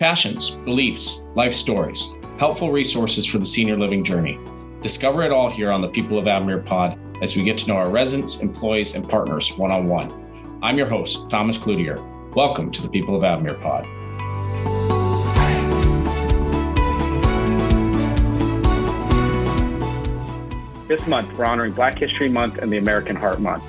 Passions, 0.00 0.50
beliefs, 0.50 1.22
life 1.36 1.54
stories, 1.54 2.10
helpful 2.40 2.72
resources 2.72 3.24
for 3.24 3.38
the 3.38 3.46
senior 3.46 3.78
living 3.78 4.02
journey. 4.02 4.40
Discover 4.82 5.22
it 5.22 5.30
all 5.30 5.48
here 5.48 5.70
on 5.70 5.82
the 5.82 5.88
People 5.88 6.18
of 6.18 6.24
Avamere 6.24 6.66
pod 6.66 6.98
as 7.22 7.36
we 7.36 7.44
get 7.44 7.58
to 7.58 7.68
know 7.68 7.76
our 7.76 7.88
residents, 7.88 8.42
employees, 8.42 8.96
and 8.96 9.08
partners 9.08 9.56
one 9.56 9.70
on 9.70 9.86
one. 9.86 10.58
I'm 10.64 10.76
your 10.76 10.88
host, 10.88 11.30
Thomas 11.30 11.56
Cloutier. 11.56 12.02
Welcome 12.34 12.72
to 12.72 12.82
the 12.82 12.88
People 12.88 13.14
of 13.14 13.22
Avamere 13.22 13.60
pod. 13.60 13.84
This 20.88 21.06
month, 21.06 21.32
we're 21.38 21.44
honoring 21.44 21.72
Black 21.72 21.96
History 21.98 22.28
Month 22.28 22.58
and 22.58 22.72
the 22.72 22.78
American 22.78 23.14
Heart 23.14 23.40
Month. 23.40 23.62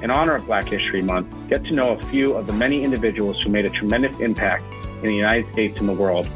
In 0.00 0.12
honor 0.12 0.36
of 0.36 0.46
Black 0.46 0.68
History 0.68 1.02
Month, 1.02 1.34
get 1.48 1.64
to 1.64 1.72
know 1.72 1.90
a 1.90 2.02
few 2.06 2.34
of 2.34 2.46
the 2.46 2.52
many 2.52 2.84
individuals 2.84 3.40
who 3.42 3.50
made 3.50 3.64
a 3.64 3.70
tremendous 3.70 4.16
impact 4.20 4.62
in 5.02 5.08
the 5.08 5.16
United 5.16 5.50
States 5.52 5.78
and 5.78 5.88
the 5.88 5.92
world. 5.92 6.28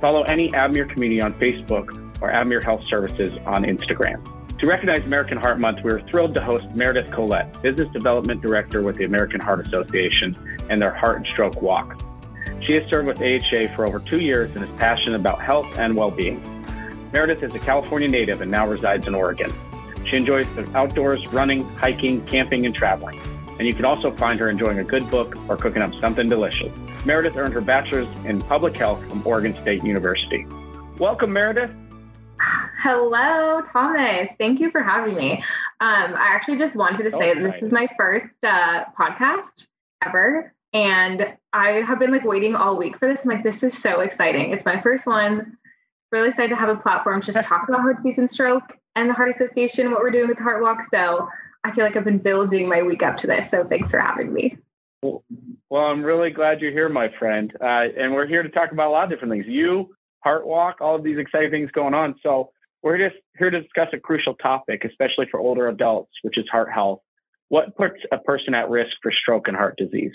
Follow 0.00 0.22
any 0.22 0.50
Avamere 0.52 0.88
community 0.88 1.20
on 1.20 1.34
Facebook 1.34 1.88
or 2.20 2.30
Avamere 2.30 2.62
Health 2.62 2.84
Services 2.88 3.36
on 3.46 3.64
Instagram. 3.64 4.22
To 4.58 4.66
recognize 4.66 5.00
American 5.00 5.38
Heart 5.38 5.58
Month, 5.58 5.82
we 5.82 5.90
are 5.90 6.00
thrilled 6.02 6.34
to 6.34 6.42
host 6.42 6.66
Meredith 6.74 7.10
Collett, 7.10 7.60
Business 7.62 7.92
Development 7.92 8.40
Director 8.40 8.82
with 8.82 8.96
the 8.96 9.04
American 9.04 9.40
Heart 9.40 9.66
Association 9.66 10.36
and 10.70 10.80
their 10.80 10.94
Heart 10.94 11.16
and 11.16 11.26
Stroke 11.26 11.60
Walk. 11.60 12.00
She 12.64 12.74
has 12.74 12.88
served 12.88 13.08
with 13.08 13.18
AHA 13.18 13.74
for 13.74 13.86
over 13.86 13.98
two 13.98 14.20
years 14.20 14.54
and 14.54 14.64
is 14.64 14.70
passionate 14.76 15.16
about 15.16 15.42
health 15.42 15.66
and 15.78 15.96
well 15.96 16.12
being. 16.12 16.40
Meredith 17.12 17.42
is 17.42 17.52
a 17.54 17.58
California 17.58 18.08
native 18.08 18.40
and 18.40 18.50
now 18.50 18.68
resides 18.68 19.06
in 19.06 19.16
Oregon. 19.16 19.52
She 20.06 20.16
enjoys 20.16 20.46
the 20.54 20.68
outdoors, 20.76 21.26
running, 21.28 21.68
hiking, 21.70 22.24
camping, 22.26 22.64
and 22.64 22.74
traveling. 22.74 23.20
And 23.58 23.66
you 23.66 23.74
can 23.74 23.84
also 23.84 24.12
find 24.16 24.38
her 24.40 24.48
enjoying 24.48 24.78
a 24.78 24.84
good 24.84 25.10
book 25.10 25.36
or 25.48 25.56
cooking 25.56 25.82
up 25.82 25.92
something 26.00 26.28
delicious. 26.28 26.72
Meredith 27.04 27.36
earned 27.36 27.52
her 27.52 27.60
bachelor's 27.60 28.06
in 28.24 28.40
public 28.40 28.76
health 28.76 29.04
from 29.08 29.26
Oregon 29.26 29.60
State 29.62 29.82
University. 29.82 30.46
Welcome, 30.98 31.32
Meredith. 31.32 31.70
Hello, 32.78 33.60
Thomas. 33.60 34.30
Thank 34.38 34.60
you 34.60 34.70
for 34.70 34.82
having 34.82 35.14
me. 35.14 35.32
Um, 35.80 36.14
I 36.14 36.28
actually 36.32 36.58
just 36.58 36.74
wanted 36.76 37.04
to 37.04 37.12
say 37.12 37.34
that 37.34 37.40
this 37.40 37.64
is 37.64 37.72
my 37.72 37.88
first 37.96 38.44
uh, 38.44 38.84
podcast 38.98 39.66
ever. 40.04 40.54
And 40.72 41.36
I 41.52 41.82
have 41.82 41.98
been 41.98 42.12
like 42.12 42.24
waiting 42.24 42.54
all 42.54 42.78
week 42.78 42.98
for 42.98 43.08
this. 43.08 43.24
I'm 43.24 43.30
like, 43.30 43.42
this 43.42 43.62
is 43.62 43.76
so 43.76 44.00
exciting. 44.00 44.52
It's 44.52 44.64
my 44.64 44.80
first 44.80 45.06
one. 45.06 45.58
Really 46.12 46.28
excited 46.28 46.50
to 46.50 46.56
have 46.56 46.68
a 46.68 46.76
platform 46.76 47.20
to 47.20 47.32
just 47.32 47.46
talk 47.48 47.68
about 47.68 47.80
heart 47.80 47.96
disease 47.96 48.18
and 48.18 48.30
stroke 48.30 48.76
and 48.94 49.08
the 49.08 49.14
Heart 49.14 49.30
Association, 49.30 49.90
what 49.90 50.00
we're 50.00 50.10
doing 50.10 50.28
with 50.28 50.38
the 50.38 50.42
Heart 50.42 50.62
Walk. 50.62 50.82
So 50.82 51.28
I 51.64 51.72
feel 51.72 51.84
like 51.84 51.96
I've 51.96 52.04
been 52.04 52.18
building 52.18 52.68
my 52.68 52.82
week 52.82 53.02
up 53.02 53.16
to 53.18 53.26
this. 53.26 53.50
So 53.50 53.64
thanks 53.64 53.90
for 53.90 53.98
having 53.98 54.32
me. 54.32 54.56
Well, 55.02 55.24
well 55.72 55.86
I'm 55.86 56.04
really 56.04 56.28
glad 56.28 56.60
you're 56.60 56.70
here, 56.70 56.90
my 56.90 57.08
friend. 57.18 57.50
Uh, 57.58 57.84
and 57.98 58.12
we're 58.12 58.26
here 58.26 58.42
to 58.42 58.50
talk 58.50 58.72
about 58.72 58.88
a 58.88 58.90
lot 58.90 59.04
of 59.04 59.10
different 59.10 59.32
things. 59.32 59.46
You, 59.48 59.88
Heart 60.22 60.46
Walk, 60.46 60.82
all 60.82 60.96
of 60.96 61.02
these 61.02 61.16
exciting 61.16 61.50
things 61.50 61.70
going 61.70 61.94
on. 61.94 62.14
So 62.22 62.50
we're 62.82 62.98
just 62.98 63.18
here 63.38 63.48
to 63.48 63.62
discuss 63.62 63.88
a 63.94 63.98
crucial 63.98 64.34
topic, 64.34 64.84
especially 64.84 65.28
for 65.30 65.40
older 65.40 65.68
adults, 65.68 66.12
which 66.20 66.36
is 66.36 66.44
heart 66.52 66.70
health. 66.70 67.00
What 67.48 67.74
puts 67.74 67.96
a 68.12 68.18
person 68.18 68.52
at 68.52 68.68
risk 68.68 68.90
for 69.02 69.10
stroke 69.12 69.48
and 69.48 69.56
heart 69.56 69.78
disease? 69.78 70.12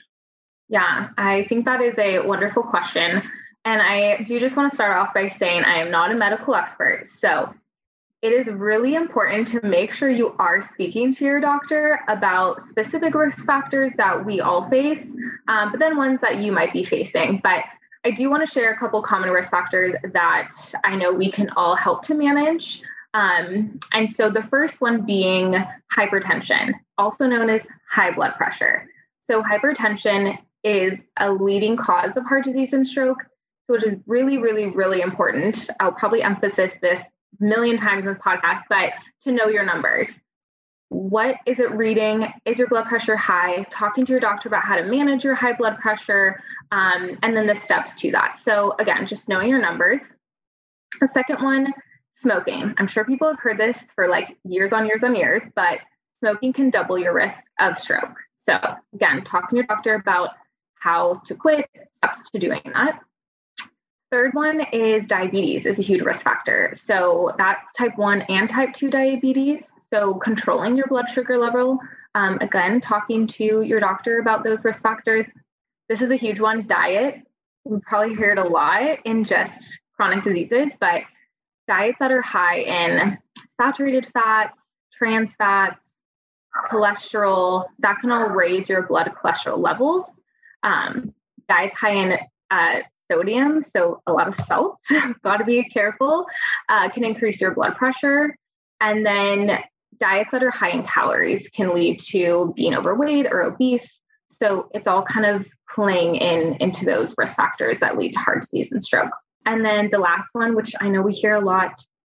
Yeah, 0.70 1.10
I 1.18 1.46
think 1.50 1.66
that 1.66 1.82
is 1.82 1.98
a 1.98 2.20
wonderful 2.20 2.62
question. 2.62 3.24
And 3.66 3.82
I 3.82 4.22
do 4.22 4.40
just 4.40 4.56
want 4.58 4.70
to 4.70 4.76
start 4.76 4.96
off 4.96 5.12
by 5.12 5.28
saying 5.28 5.64
I 5.64 5.80
am 5.80 5.90
not 5.90 6.12
a 6.12 6.16
medical 6.16 6.54
expert. 6.54 7.08
So 7.08 7.52
it 8.22 8.34
is 8.34 8.48
really 8.48 8.96
important 8.96 9.48
to 9.50 9.64
make 9.64 9.94
sure 9.94 10.10
you 10.10 10.36
are 10.40 10.60
speaking 10.60 11.14
to 11.14 11.26
your 11.26 11.40
doctor 11.40 12.00
about 12.08 12.64
specific 12.64 13.14
risk 13.14 13.46
factors 13.46 13.94
that 13.94 14.26
we 14.26 14.42
all 14.42 14.68
face, 14.70 15.04
um, 15.48 15.72
but 15.72 15.80
then 15.80 15.98
ones 15.98 16.20
that 16.22 16.38
you 16.38 16.52
might 16.52 16.74
be 16.74 16.84
facing. 16.84 17.40
But 17.44 17.64
I 18.04 18.12
do 18.12 18.30
want 18.30 18.48
to 18.48 18.52
share 18.52 18.74
a 18.74 18.78
couple 18.78 19.02
common 19.04 19.30
risk 19.30 19.52
factors 19.52 19.96
that 20.14 20.50
I 20.84 20.96
know 20.96 21.14
we 21.14 21.32
can 21.32 21.50
all 21.56 21.76
help 21.76 22.02
to 22.04 22.16
manage. 22.16 22.82
Um, 23.14 23.80
and 23.94 24.10
so 24.10 24.30
the 24.30 24.44
first 24.44 24.82
one 24.82 25.06
being 25.06 25.56
hypertension, 25.96 26.74
also 26.98 27.28
known 27.28 27.50
as 27.50 27.68
high 27.90 28.12
blood 28.12 28.36
pressure. 28.36 28.88
So 29.30 29.44
hypertension 29.44 30.38
is 30.64 31.04
a 31.18 31.32
leading 31.32 31.78
cause 31.78 32.18
of 32.18 32.26
heart 32.26 32.46
disease 32.46 32.74
and 32.74 32.86
stroke, 32.86 33.26
which 33.68 33.84
is 33.84 34.00
really, 34.08 34.38
really, 34.38 34.68
really 34.68 35.02
important. 35.02 35.70
I'll 35.80 35.92
probably 35.92 36.24
emphasize 36.24 36.78
this 36.82 37.04
million 37.40 37.78
times 37.78 38.06
in 38.06 38.12
this 38.12 38.18
podcast, 38.18 38.62
but 38.70 38.94
to 39.24 39.32
know 39.32 39.48
your 39.48 39.66
numbers. 39.66 40.20
What 40.90 41.36
is 41.46 41.60
it 41.60 41.72
reading? 41.72 42.32
Is 42.46 42.58
your 42.58 42.68
blood 42.68 42.86
pressure 42.86 43.18
high? 43.18 43.64
Talking 43.70 44.06
to 44.06 44.12
your 44.14 44.22
doctor 44.22 44.48
about 44.48 44.64
how 44.64 44.78
to 44.78 44.84
manage 44.84 45.24
your 45.24 45.36
high 45.36 45.54
blood 45.54 45.78
pressure, 45.80 46.42
um, 46.72 47.18
and 47.24 47.36
then 47.36 47.46
the 47.46 47.56
steps 47.56 47.94
to 47.96 48.12
that. 48.12 48.40
So, 48.40 48.74
again, 48.80 49.06
just 49.06 49.28
knowing 49.28 49.50
your 49.50 49.62
numbers. 49.62 50.14
The 51.02 51.08
second 51.08 51.42
one, 51.42 51.74
smoking. 52.14 52.74
I'm 52.78 52.88
sure 52.88 53.04
people 53.04 53.28
have 53.28 53.40
heard 53.40 53.58
this 53.58 53.92
for 53.96 54.08
like 54.08 54.38
years 54.46 54.72
on 54.72 54.86
years 54.86 55.04
on 55.04 55.16
years, 55.16 55.44
but 55.56 55.80
smoking 56.20 56.54
can 56.54 56.70
double 56.70 56.98
your 56.98 57.14
risk 57.14 57.44
of 57.60 57.78
stroke. 57.78 58.16
So, 58.36 58.58
again, 58.94 59.24
talking 59.26 59.50
to 59.50 59.56
your 59.58 59.66
doctor 59.66 59.96
about 59.96 60.30
how 60.80 61.22
to 61.26 61.36
quit, 61.36 61.70
steps 61.92 62.32
to 62.32 62.40
doing 62.40 62.62
that. 62.74 63.02
Third 64.18 64.34
one 64.34 64.62
is 64.74 65.06
diabetes 65.06 65.68
is 65.68 65.78
a 65.78 65.84
huge 65.84 66.02
risk 66.02 66.24
factor. 66.24 66.72
So 66.74 67.36
that's 67.38 67.72
type 67.74 68.00
1 68.00 68.24
and 68.24 68.50
type 68.50 68.74
2 68.74 68.90
diabetes. 68.90 69.72
So 69.92 70.16
controlling 70.16 70.76
your 70.76 70.88
blood 70.88 71.06
sugar 71.14 71.38
level, 71.38 71.78
um, 72.16 72.40
again, 72.42 72.82
talking 72.82 73.28
to 73.28 73.62
your 73.62 73.80
doctor 73.80 74.18
about 74.18 74.44
those 74.44 74.64
risk 74.64 74.82
factors. 74.82 75.32
This 75.88 76.02
is 76.02 76.10
a 76.10 76.16
huge 76.16 76.40
one. 76.40 76.66
Diet. 76.66 77.22
We 77.64 77.78
probably 77.82 78.16
hear 78.16 78.32
it 78.32 78.40
a 78.40 78.44
lot 78.44 78.98
in 79.06 79.24
just 79.24 79.80
chronic 79.96 80.24
diseases, 80.24 80.72
but 80.80 81.04
diets 81.68 82.00
that 82.00 82.12
are 82.12 82.24
high 82.24 82.62
in 82.62 83.20
saturated 83.56 84.08
fats, 84.08 84.58
trans 84.94 85.36
fats, 85.36 85.80
cholesterol, 86.72 87.68
that 87.78 88.00
can 88.02 88.10
all 88.10 88.30
raise 88.30 88.68
your 88.68 88.82
blood 88.82 89.12
cholesterol 89.22 89.60
levels. 89.60 90.10
Um, 90.64 91.14
diets 91.48 91.76
high 91.76 91.92
in 91.92 92.18
uh, 92.50 92.80
sodium, 93.12 93.62
so 93.62 94.02
a 94.08 94.14
lot 94.14 94.28
of 94.28 94.36
salt, 94.36 94.80
got 95.24 95.38
to 95.38 95.46
be 95.46 95.64
careful, 95.70 96.26
uh, 96.70 96.90
can 96.90 97.04
increase 97.04 97.42
your 97.42 97.54
blood 97.54 97.76
pressure. 97.76 98.36
And 98.80 99.06
then 99.06 99.60
diets 100.00 100.32
that 100.32 100.44
are 100.44 100.52
high 100.52 100.72
in 100.72 100.84
calories 100.84 101.50
can 101.50 101.74
lead 101.74 102.00
to 102.00 102.54
being 102.56 102.76
overweight 102.76 103.28
or 103.32 103.42
obese. 103.42 104.00
So 104.30 104.70
it's 104.74 104.88
all 104.88 105.04
kind 105.04 105.26
of 105.26 105.48
playing 105.74 106.16
in 106.16 106.56
into 106.60 106.86
those 106.86 107.14
risk 107.18 107.36
factors 107.36 107.80
that 107.80 107.98
lead 107.98 108.14
to 108.14 108.20
heart 108.20 108.42
disease 108.42 108.72
and 108.72 108.84
stroke. 108.84 109.12
And 109.46 109.64
then 109.64 109.90
the 109.92 110.00
last 110.00 110.30
one, 110.34 110.56
which 110.56 110.74
I 110.82 110.90
know 110.90 111.02
we 111.02 111.14
hear 111.14 111.36
a 111.36 111.42
lot, 111.42 111.74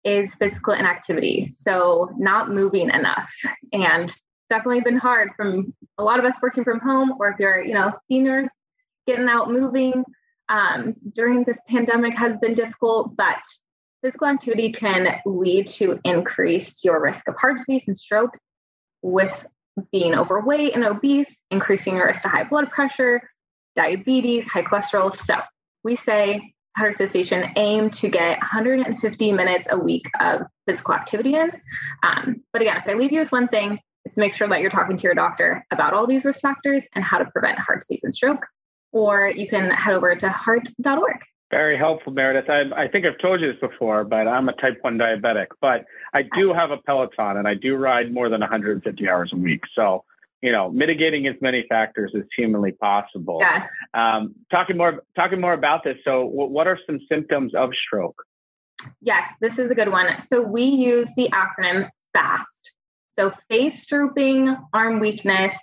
is 0.04 0.36
physical 0.36 0.74
inactivity. 0.74 1.48
So 1.48 2.10
not 2.18 2.50
moving 2.50 2.90
enough. 2.90 3.30
And 3.74 4.14
definitely 4.50 4.82
been 4.82 4.98
hard 4.98 5.32
from 5.36 5.74
a 5.98 6.04
lot 6.04 6.20
of 6.20 6.26
us 6.26 6.36
working 6.42 6.64
from 6.64 6.80
home, 6.80 7.14
or 7.20 7.30
if 7.30 7.40
you're, 7.40 7.62
you 7.62 7.74
know, 7.74 7.94
seniors, 8.10 8.48
getting 9.06 9.28
out 9.28 9.52
moving 9.52 10.06
um, 10.50 10.96
during 11.14 11.44
this 11.44 11.60
pandemic 11.68 12.14
has 12.16 12.38
been 12.38 12.54
difficult, 12.54 13.16
but 13.16 13.38
physical 14.02 14.28
activity 14.28 14.72
can 14.72 15.20
lead 15.26 15.68
to 15.68 16.00
increase 16.04 16.84
your 16.84 17.02
risk 17.02 17.28
of 17.28 17.36
heart 17.36 17.58
disease 17.58 17.84
and 17.88 17.98
stroke 17.98 18.38
with 19.02 19.46
being 19.92 20.16
overweight 20.16 20.74
and 20.74 20.84
obese, 20.84 21.38
increasing 21.52 21.96
your 21.96 22.08
risk 22.08 22.24
to 22.24 22.30
high 22.30 22.44
blood 22.44 22.72
pressure, 22.72 23.30
diabetes, 23.76 24.48
high 24.48 24.64
cholesterol. 24.64 25.16
So 25.16 25.40
we 25.84 25.96
say 25.96 26.54
Heart 26.78 26.92
Association 26.92 27.52
aim 27.56 27.90
to 27.92 28.08
get 28.08 28.40
150 28.40 29.34
minutes 29.34 29.68
a 29.72 29.80
week 29.80 30.10
of 30.20 30.42
physical 30.68 30.94
activity 30.94 31.36
in. 31.36 31.52
Um, 32.04 32.44
but 32.54 32.62
again, 32.62 32.78
if 32.78 32.88
I 32.88 32.94
leave 32.94 33.12
you 33.12 33.20
with 33.20 33.32
one 33.32 33.48
thing, 33.48 33.80
is 34.06 34.18
make 34.18 34.34
sure 34.34 34.48
that 34.48 34.62
you're 34.62 34.70
talking 34.70 34.96
to 34.96 35.04
your 35.04 35.16
doctor 35.16 35.66
about 35.72 35.94
all 35.94 36.08
these 36.08 36.24
risk 36.24 36.42
factors 36.42 36.84
and 36.96 37.04
how 37.04 37.18
to 37.18 37.26
prevent 37.26 37.60
heart 37.60 37.80
disease 37.80 38.04
and 38.04 38.16
stroke 38.16 38.46
or 38.98 39.30
you 39.30 39.48
can 39.48 39.70
head 39.72 39.94
over 39.94 40.16
to 40.16 40.30
heart.org. 40.30 41.20
Very 41.50 41.78
helpful, 41.78 42.12
Meredith. 42.12 42.50
I, 42.50 42.84
I, 42.84 42.88
think 42.90 43.06
I've 43.06 43.18
told 43.20 43.40
you 43.40 43.52
this 43.52 43.60
before, 43.62 44.04
but 44.04 44.28
I'm 44.28 44.50
a 44.50 44.54
type 44.54 44.80
1 44.82 44.98
diabetic, 44.98 45.48
but 45.62 45.86
I 46.14 46.24
do 46.38 46.54
have 46.54 46.72
a 46.72 46.78
Peloton 46.78 47.38
and 47.38 47.48
I 47.48 47.54
do 47.54 47.76
ride 47.78 48.14
more 48.14 48.28
than 48.28 48.42
150 48.42 49.08
hours 49.08 49.32
a 49.34 49.38
week. 49.38 49.62
So, 49.74 50.04
you 50.42 50.52
know, 50.52 50.70
mitigating 50.70 51.26
as 51.26 51.36
many 51.40 51.66
factors 51.70 52.12
as 52.18 52.24
humanly 52.36 52.74
possible. 52.74 53.38
Yes. 53.40 53.66
Um, 53.94 54.36
talking 54.52 54.76
more, 54.76 55.04
talking 55.16 55.40
more 55.40 55.54
about 55.54 55.86
this. 55.86 55.98
So, 56.04 56.26
w- 56.26 56.52
what 56.52 56.68
are 56.68 56.78
some 56.86 57.00
symptoms 57.10 57.56
of 57.56 57.70
stroke? 57.86 58.22
Yes, 59.02 59.34
this 59.40 59.58
is 59.58 59.72
a 59.72 59.76
good 59.76 59.90
one. 59.90 60.22
So, 60.22 60.42
we 60.42 60.64
use 60.64 61.10
the 61.16 61.30
acronym 61.30 61.90
FAST. 62.14 62.74
So, 63.18 63.32
face 63.50 63.86
drooping, 63.86 64.56
arm 64.74 65.00
weakness, 65.00 65.56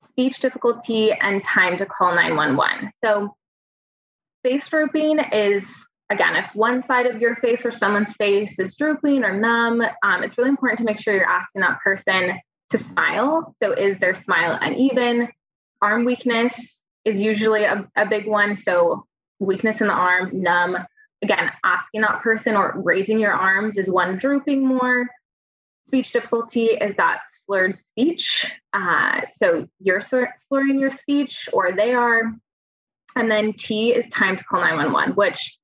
speech 0.00 0.40
difficulty, 0.40 1.12
and 1.12 1.42
time 1.42 1.76
to 1.78 1.86
call 1.86 2.14
911. 2.14 2.90
So, 3.04 3.34
face 4.42 4.68
drooping 4.68 5.18
is 5.32 5.86
again, 6.10 6.36
if 6.36 6.46
one 6.54 6.82
side 6.82 7.06
of 7.06 7.20
your 7.20 7.36
face 7.36 7.66
or 7.66 7.70
someone's 7.70 8.14
face 8.16 8.58
is 8.58 8.74
drooping 8.74 9.24
or 9.24 9.38
numb, 9.38 9.82
um, 10.02 10.22
it's 10.22 10.38
really 10.38 10.50
important 10.50 10.78
to 10.78 10.84
make 10.84 10.98
sure 10.98 11.14
you're 11.14 11.28
asking 11.28 11.60
that 11.60 11.80
person 11.80 12.38
to 12.70 12.78
smile. 12.78 13.54
So, 13.62 13.72
is 13.72 13.98
their 13.98 14.14
smile 14.14 14.58
uneven? 14.60 15.28
Arm 15.80 16.04
weakness 16.04 16.82
is 17.04 17.20
usually 17.20 17.64
a, 17.64 17.88
a 17.96 18.06
big 18.06 18.26
one. 18.26 18.56
So, 18.56 19.04
weakness 19.38 19.80
in 19.80 19.88
the 19.88 19.94
arm, 19.94 20.30
numb. 20.32 20.76
Again, 21.22 21.50
asking 21.64 22.02
that 22.02 22.22
person 22.22 22.54
or 22.54 22.74
raising 22.76 23.18
your 23.18 23.32
arms 23.32 23.76
is 23.76 23.90
one 23.90 24.18
drooping 24.18 24.64
more. 24.64 25.08
Speech 25.88 26.12
difficulty 26.12 26.66
is 26.66 26.94
that 26.98 27.20
slurred 27.28 27.74
speech. 27.74 28.52
Uh, 28.74 29.22
so 29.24 29.66
you're 29.80 30.02
slurring 30.02 30.78
your 30.78 30.90
speech 30.90 31.48
or 31.50 31.72
they 31.72 31.94
are. 31.94 32.34
And 33.16 33.30
then 33.30 33.54
T 33.54 33.94
is 33.94 34.06
time 34.08 34.36
to 34.36 34.44
call 34.44 34.60
911, 34.60 35.14
which 35.14 35.58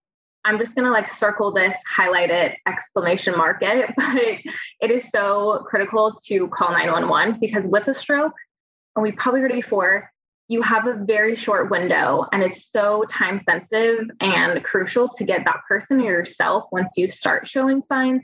I'm 0.47 0.59
just 0.59 0.75
going 0.75 0.87
to 0.87 0.91
like 0.91 1.09
circle 1.09 1.53
this, 1.53 1.77
highlight 1.87 2.31
it, 2.31 2.57
exclamation 2.67 3.37
mark 3.37 3.59
it. 3.61 3.91
But 3.99 4.17
it 4.81 4.91
is 4.91 5.11
so 5.11 5.63
critical 5.69 6.17
to 6.27 6.49
call 6.49 6.71
911 6.71 7.39
because 7.39 7.67
with 7.67 7.87
a 7.89 7.95
stroke, 7.95 8.33
and 8.97 9.03
we 9.03 9.13
probably 9.13 9.43
heard 9.43 9.51
it 9.51 9.57
before, 9.57 10.11
you 10.49 10.63
have 10.63 10.87
a 10.87 10.95
very 11.05 11.37
short 11.37 11.71
window 11.71 12.27
and 12.33 12.43
it's 12.43 12.65
so 12.65 13.05
time 13.11 13.43
sensitive 13.43 14.09
and 14.21 14.65
crucial 14.65 15.07
to 15.11 15.25
get 15.25 15.45
that 15.45 15.61
person 15.69 16.01
or 16.01 16.05
yourself 16.05 16.65
once 16.73 16.95
you 16.97 17.11
start 17.11 17.47
showing 17.47 17.83
signs 17.83 18.23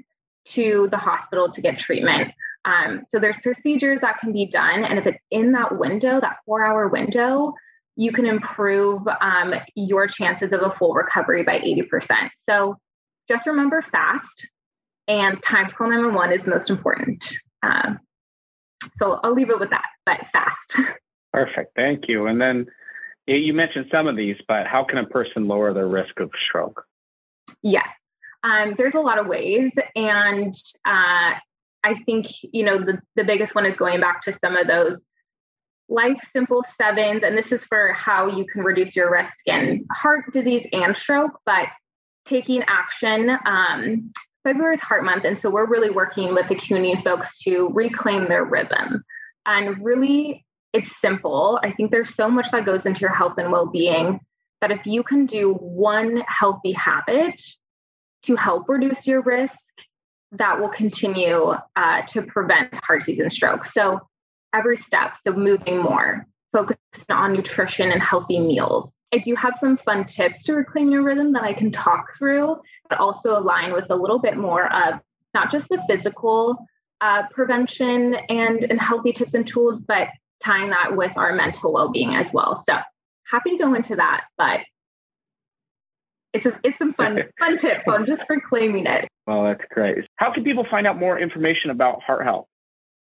to 0.51 0.89
the 0.91 0.97
hospital 0.97 1.51
to 1.51 1.61
get 1.61 1.79
treatment. 1.79 2.33
Um, 2.65 3.03
so 3.09 3.19
there's 3.19 3.39
procedures 3.39 4.01
that 4.03 4.19
can 4.19 4.33
be 4.33 4.47
done. 4.47 4.85
And 4.85 4.99
if 4.99 5.07
it's 5.07 5.23
in 5.31 5.53
that 5.53 5.79
window, 5.79 6.21
that 6.21 6.39
four 6.45 6.65
hour 6.65 6.89
window, 6.89 7.55
you 7.97 8.13
can 8.13 8.27
improve 8.27 9.03
um, 9.21 9.55
your 9.75 10.07
chances 10.07 10.53
of 10.53 10.63
a 10.63 10.71
full 10.71 10.95
recovery 10.95 11.43
by 11.43 11.59
80%. 11.61 12.31
So 12.49 12.77
just 13.29 13.47
remember 13.47 13.83
fast 13.83 14.49
and 15.09 15.43
time 15.43 15.69
to 15.69 15.75
call 15.75 15.89
911 15.89 16.37
is 16.37 16.47
most 16.47 16.71
important. 16.71 17.35
Um, 17.63 17.99
so 18.95 19.21
I'll 19.23 19.35
leave 19.35 19.51
it 19.51 19.59
with 19.59 19.71
that, 19.71 19.87
but 20.07 20.27
fast. 20.33 20.77
Perfect. 21.33 21.73
Thank 21.77 22.05
you. 22.09 22.27
And 22.27 22.41
then 22.41 22.67
you 23.27 23.53
mentioned 23.53 23.87
some 23.93 24.07
of 24.07 24.17
these, 24.17 24.37
but 24.49 24.67
how 24.67 24.85
can 24.85 24.99
a 24.99 25.07
person 25.07 25.47
lower 25.47 25.73
their 25.73 25.87
risk 25.87 26.19
of 26.21 26.31
stroke? 26.49 26.85
Yes. 27.63 27.95
Um, 28.43 28.75
there's 28.77 28.95
a 28.95 29.01
lot 29.01 29.19
of 29.19 29.27
ways. 29.27 29.73
And 29.95 30.55
uh, 30.87 31.35
I 31.85 31.95
think, 32.07 32.27
you 32.43 32.65
know, 32.65 32.79
the, 32.79 33.01
the 33.17 33.25
biggest 33.25 33.55
one 33.55 33.67
is 33.67 33.77
going 33.77 34.01
back 34.01 34.23
to 34.23 34.33
some 34.33 34.57
of 34.57 34.67
those 34.67 35.05
life 35.89 36.21
simple 36.23 36.65
sevens. 36.65 37.23
And 37.23 37.37
this 37.37 37.53
is 37.53 37.65
for 37.65 37.93
how 37.93 38.27
you 38.27 38.47
can 38.47 38.63
reduce 38.63 38.97
your 38.97 39.11
risk 39.11 39.47
in 39.47 39.87
heart 39.93 40.33
disease 40.33 40.67
and 40.73 40.97
stroke, 40.97 41.39
but 41.45 41.69
taking 42.25 42.63
action. 42.69 43.37
Um, 43.45 44.13
February 44.45 44.75
is 44.75 44.81
Heart 44.81 45.05
Month. 45.05 45.25
And 45.25 45.39
so 45.39 45.51
we're 45.51 45.67
really 45.67 45.91
working 45.91 46.33
with 46.33 46.49
the 46.49 46.75
and 46.75 47.05
folks 47.05 47.39
to 47.43 47.71
reclaim 47.75 48.29
their 48.29 48.45
rhythm 48.45 49.05
and 49.47 49.85
really 49.85 50.45
it's 50.73 51.01
simple. 51.01 51.59
I 51.63 51.73
think 51.73 51.91
there's 51.91 52.15
so 52.15 52.29
much 52.29 52.51
that 52.53 52.65
goes 52.65 52.87
into 52.87 53.01
your 53.01 53.15
health 53.15 53.35
and 53.39 53.51
well 53.51 53.67
being 53.67 54.21
that 54.61 54.71
if 54.71 54.87
you 54.87 55.03
can 55.03 55.27
do 55.27 55.55
one 55.55 56.23
healthy 56.29 56.73
habit 56.73 57.43
to 58.23 58.37
help 58.37 58.69
reduce 58.69 59.07
your 59.07 59.23
risk, 59.23 59.59
that 60.33 60.59
will 60.61 60.69
continue 60.69 61.55
uh, 61.77 62.03
to 62.09 62.23
prevent 62.23 62.73
heart 62.75 63.01
disease 63.01 63.19
and 63.19 63.33
stroke. 63.33 63.65
So, 63.65 64.01
every 64.53 64.77
step, 64.77 65.17
so 65.27 65.33
moving 65.33 65.79
more, 65.79 66.27
focusing 66.53 66.79
on 67.09 67.33
nutrition 67.33 67.91
and 67.91 68.03
healthy 68.03 68.41
meals. 68.41 68.97
I 69.13 69.19
do 69.19 69.35
have 69.35 69.55
some 69.55 69.77
fun 69.77 70.05
tips 70.05 70.45
to 70.45 70.55
reclaim 70.55 70.91
your 70.91 71.03
rhythm 71.03 71.33
that 71.33 71.43
I 71.43 71.53
can 71.53 71.71
talk 71.71 72.17
through, 72.17 72.61
but 72.89 72.99
also 72.99 73.37
align 73.39 73.73
with 73.73 73.91
a 73.91 73.97
little 73.97 74.19
bit 74.19 74.37
more 74.37 74.73
of 74.73 75.01
not 75.35 75.51
just 75.51 75.69
the 75.69 75.83
physical 75.89 76.57
uh, 77.01 77.25
prevention 77.31 78.15
and, 78.29 78.65
and 78.65 78.81
healthy 78.81 79.13
tips 79.13 79.35
and 79.35 79.47
tools, 79.47 79.81
but 79.81 80.09
tying 80.43 80.71
that 80.71 80.97
with 80.97 81.17
our 81.17 81.33
mental 81.33 81.73
well-being 81.73 82.15
as 82.15 82.33
well. 82.33 82.55
So 82.57 82.79
happy 83.25 83.51
to 83.51 83.59
go 83.59 83.75
into 83.75 83.97
that, 83.97 84.25
but 84.37 84.61
it's 86.33 86.47
a, 86.47 86.59
it's 86.63 86.79
some 86.79 86.93
fun 86.95 87.23
fun 87.39 87.57
tips 87.57 87.89
on 87.89 88.07
just 88.07 88.25
reclaiming 88.29 88.87
it. 88.87 89.09
Well, 89.27 89.45
that's 89.45 89.65
great. 89.71 90.05
How 90.17 90.33
can 90.33 90.45
people 90.45 90.67
find 90.71 90.87
out 90.87 90.99
more 90.99 91.19
information 91.19 91.71
about 91.71 92.03
heart 92.03 92.25
health? 92.25 92.47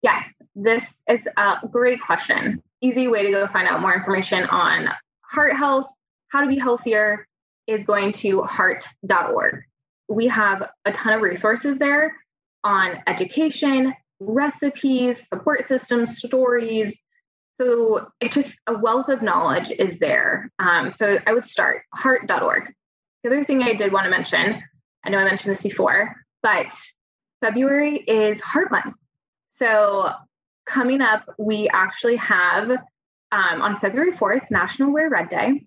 Yes, 0.02 0.36
this 0.56 0.96
is 1.10 1.28
a 1.38 1.58
great 1.70 2.02
question. 2.02 2.62
Easy 2.82 3.08
way 3.08 3.24
to 3.24 3.32
go 3.32 3.48
find 3.48 3.68
out 3.68 3.82
more 3.82 3.94
information 3.94 4.44
on 4.46 4.90
heart 5.22 5.56
health, 5.56 5.88
how 6.30 6.42
to 6.42 6.48
be 6.48 6.58
healthier 6.58 7.26
is 7.68 7.84
going 7.86 8.12
to 8.12 8.42
heart.org. 8.44 9.64
We 10.10 10.28
have 10.28 10.70
a 10.86 10.92
ton 10.92 11.14
of 11.14 11.22
resources 11.22 11.80
there 11.80 12.18
on 12.66 13.02
education, 13.08 13.94
recipes, 14.20 15.26
support 15.30 15.66
systems, 15.66 16.18
stories, 16.18 17.02
so 17.60 18.08
it's 18.20 18.36
just 18.36 18.58
a 18.68 18.78
wealth 18.78 19.10
of 19.10 19.22
knowledge 19.22 19.72
is 19.72 20.00
there. 20.00 20.52
Um, 20.60 20.92
so 20.92 21.20
I 21.26 21.34
would 21.34 21.46
start 21.46 21.84
heart.org. 21.94 22.74
The 23.24 23.30
other 23.30 23.44
thing 23.44 23.64
I 23.64 23.74
did 23.74 23.94
want 23.94 24.04
to 24.04 24.10
mention, 24.10 24.62
I 25.06 25.10
know 25.10 25.18
I 25.18 25.24
mentioned 25.24 25.52
this 25.52 25.64
before, 25.64 26.14
but 26.42 26.74
February 27.42 27.98
is 28.00 28.42
Heart 28.42 28.72
Month. 28.72 28.96
So 29.56 30.12
coming 30.66 31.02
up, 31.02 31.24
we 31.38 31.70
actually 31.70 32.18
have 32.18 32.70
um, 32.70 33.62
on 33.62 33.80
February 33.80 34.12
4th, 34.12 34.52
National 34.52 34.92
Wear 34.92 35.10
Red 35.10 35.30
Day. 35.30 35.66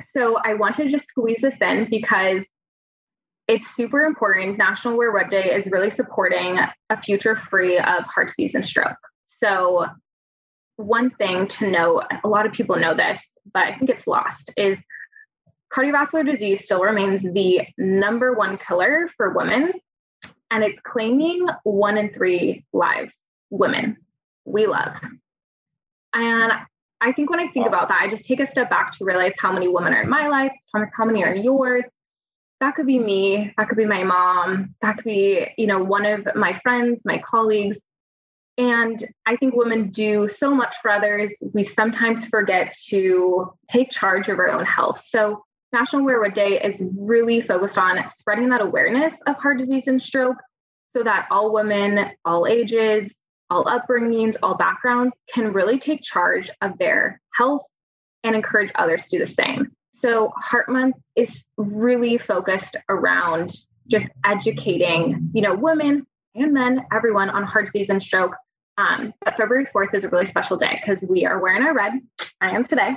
So 0.00 0.38
I 0.44 0.54
want 0.54 0.76
to 0.76 0.88
just 0.88 1.06
squeeze 1.06 1.40
this 1.40 1.56
in 1.60 1.88
because 1.90 2.44
it's 3.48 3.74
super 3.74 4.02
important. 4.02 4.58
National 4.58 4.96
Wear 4.96 5.12
Red 5.12 5.30
Day 5.30 5.54
is 5.54 5.66
really 5.70 5.90
supporting 5.90 6.58
a 6.90 7.02
future 7.02 7.36
free 7.36 7.78
of 7.78 8.04
heart 8.04 8.28
disease 8.28 8.54
and 8.54 8.64
stroke. 8.64 8.96
So 9.26 9.86
one 10.76 11.10
thing 11.10 11.46
to 11.46 11.70
note, 11.70 12.04
a 12.22 12.28
lot 12.28 12.46
of 12.46 12.52
people 12.52 12.76
know 12.76 12.94
this, 12.94 13.22
but 13.52 13.64
I 13.64 13.76
think 13.76 13.90
it's 13.90 14.06
lost, 14.06 14.50
is 14.56 14.82
cardiovascular 15.74 16.30
disease 16.30 16.64
still 16.64 16.82
remains 16.82 17.22
the 17.22 17.66
number 17.78 18.32
one 18.34 18.58
killer 18.58 19.08
for 19.16 19.30
women. 19.30 19.72
And 20.50 20.62
it's 20.62 20.80
claiming 20.80 21.46
one 21.64 21.96
in 21.96 22.12
three 22.12 22.64
lives, 22.72 23.14
women 23.50 23.96
we 24.44 24.66
love. 24.66 24.94
And 26.12 26.52
I 27.00 27.12
think 27.12 27.28
when 27.28 27.40
I 27.40 27.48
think 27.48 27.66
about 27.66 27.88
that, 27.88 28.00
I 28.00 28.08
just 28.08 28.24
take 28.24 28.40
a 28.40 28.46
step 28.46 28.70
back 28.70 28.92
to 28.92 29.04
realize 29.04 29.34
how 29.38 29.52
many 29.52 29.68
women 29.68 29.92
are 29.92 30.02
in 30.02 30.08
my 30.08 30.28
life. 30.28 30.52
Thomas, 30.72 30.90
how 30.96 31.04
many 31.04 31.24
are 31.24 31.32
in 31.32 31.42
yours? 31.42 31.84
That 32.60 32.76
could 32.76 32.86
be 32.86 32.98
me. 32.98 33.52
That 33.58 33.68
could 33.68 33.76
be 33.76 33.84
my 33.84 34.04
mom. 34.04 34.74
That 34.80 34.96
could 34.96 35.04
be, 35.04 35.48
you 35.58 35.66
know, 35.66 35.82
one 35.82 36.06
of 36.06 36.28
my 36.36 36.58
friends, 36.62 37.02
my 37.04 37.18
colleagues. 37.18 37.78
And 38.56 39.04
I 39.26 39.34
think 39.36 39.56
women 39.56 39.90
do 39.90 40.28
so 40.28 40.54
much 40.54 40.76
for 40.80 40.90
others. 40.90 41.42
We 41.52 41.64
sometimes 41.64 42.24
forget 42.26 42.74
to 42.86 43.52
take 43.68 43.90
charge 43.90 44.28
of 44.28 44.38
our 44.38 44.48
own 44.48 44.64
health. 44.64 45.00
So, 45.00 45.44
National 45.74 46.04
Wear 46.04 46.20
Red 46.20 46.34
Day 46.34 46.60
is 46.62 46.82
really 46.96 47.40
focused 47.40 47.76
on 47.76 47.98
spreading 48.08 48.48
that 48.50 48.60
awareness 48.60 49.20
of 49.26 49.36
heart 49.36 49.58
disease 49.58 49.86
and 49.86 50.00
stroke 50.00 50.36
so 50.96 51.02
that 51.02 51.26
all 51.30 51.52
women, 51.52 52.10
all 52.24 52.46
ages, 52.46 53.14
all 53.50 53.64
upbringings, 53.64 54.36
all 54.42 54.54
backgrounds 54.54 55.12
can 55.32 55.52
really 55.52 55.78
take 55.78 56.02
charge 56.02 56.48
of 56.62 56.78
their 56.78 57.20
health 57.34 57.62
and 58.22 58.34
encourage 58.34 58.70
others 58.76 59.08
to 59.08 59.16
do 59.16 59.18
the 59.18 59.26
same. 59.30 59.72
So, 59.90 60.32
Heart 60.36 60.68
Month 60.68 60.96
is 61.14 61.44
really 61.56 62.18
focused 62.18 62.76
around 62.88 63.52
just 63.88 64.08
educating, 64.24 65.30
you 65.34 65.42
know, 65.42 65.54
women 65.54 66.06
and 66.34 66.52
men, 66.52 66.86
everyone 66.92 67.30
on 67.30 67.44
heart 67.44 67.66
disease 67.66 67.90
and 67.90 68.02
stroke 68.02 68.34
um, 68.76 69.14
but 69.24 69.36
February 69.36 69.66
4th 69.66 69.94
is 69.94 70.04
a 70.04 70.08
really 70.08 70.24
special 70.24 70.56
day 70.56 70.80
because 70.80 71.04
we 71.08 71.24
are 71.26 71.40
wearing 71.40 71.62
our 71.62 71.74
red. 71.74 71.92
I 72.40 72.50
am 72.50 72.64
today. 72.64 72.96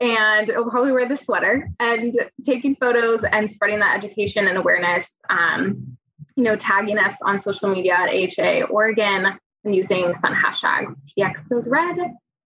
And 0.00 0.48
we'll 0.48 0.70
probably 0.70 0.92
wear 0.92 1.08
the 1.08 1.16
sweater 1.16 1.68
and 1.78 2.18
taking 2.44 2.76
photos 2.76 3.24
and 3.30 3.50
spreading 3.50 3.80
that 3.80 3.96
education 3.96 4.46
and 4.46 4.58
awareness. 4.58 5.20
Um, 5.28 5.96
you 6.36 6.44
know, 6.44 6.56
tagging 6.56 6.98
us 6.98 7.16
on 7.22 7.40
social 7.40 7.68
media 7.68 7.94
at 7.94 8.08
AHA 8.08 8.66
Oregon 8.66 9.38
and 9.64 9.74
using 9.74 10.14
fun 10.14 10.34
hashtags. 10.34 10.98
PX 11.18 11.48
goes 11.48 11.68
red, 11.68 11.96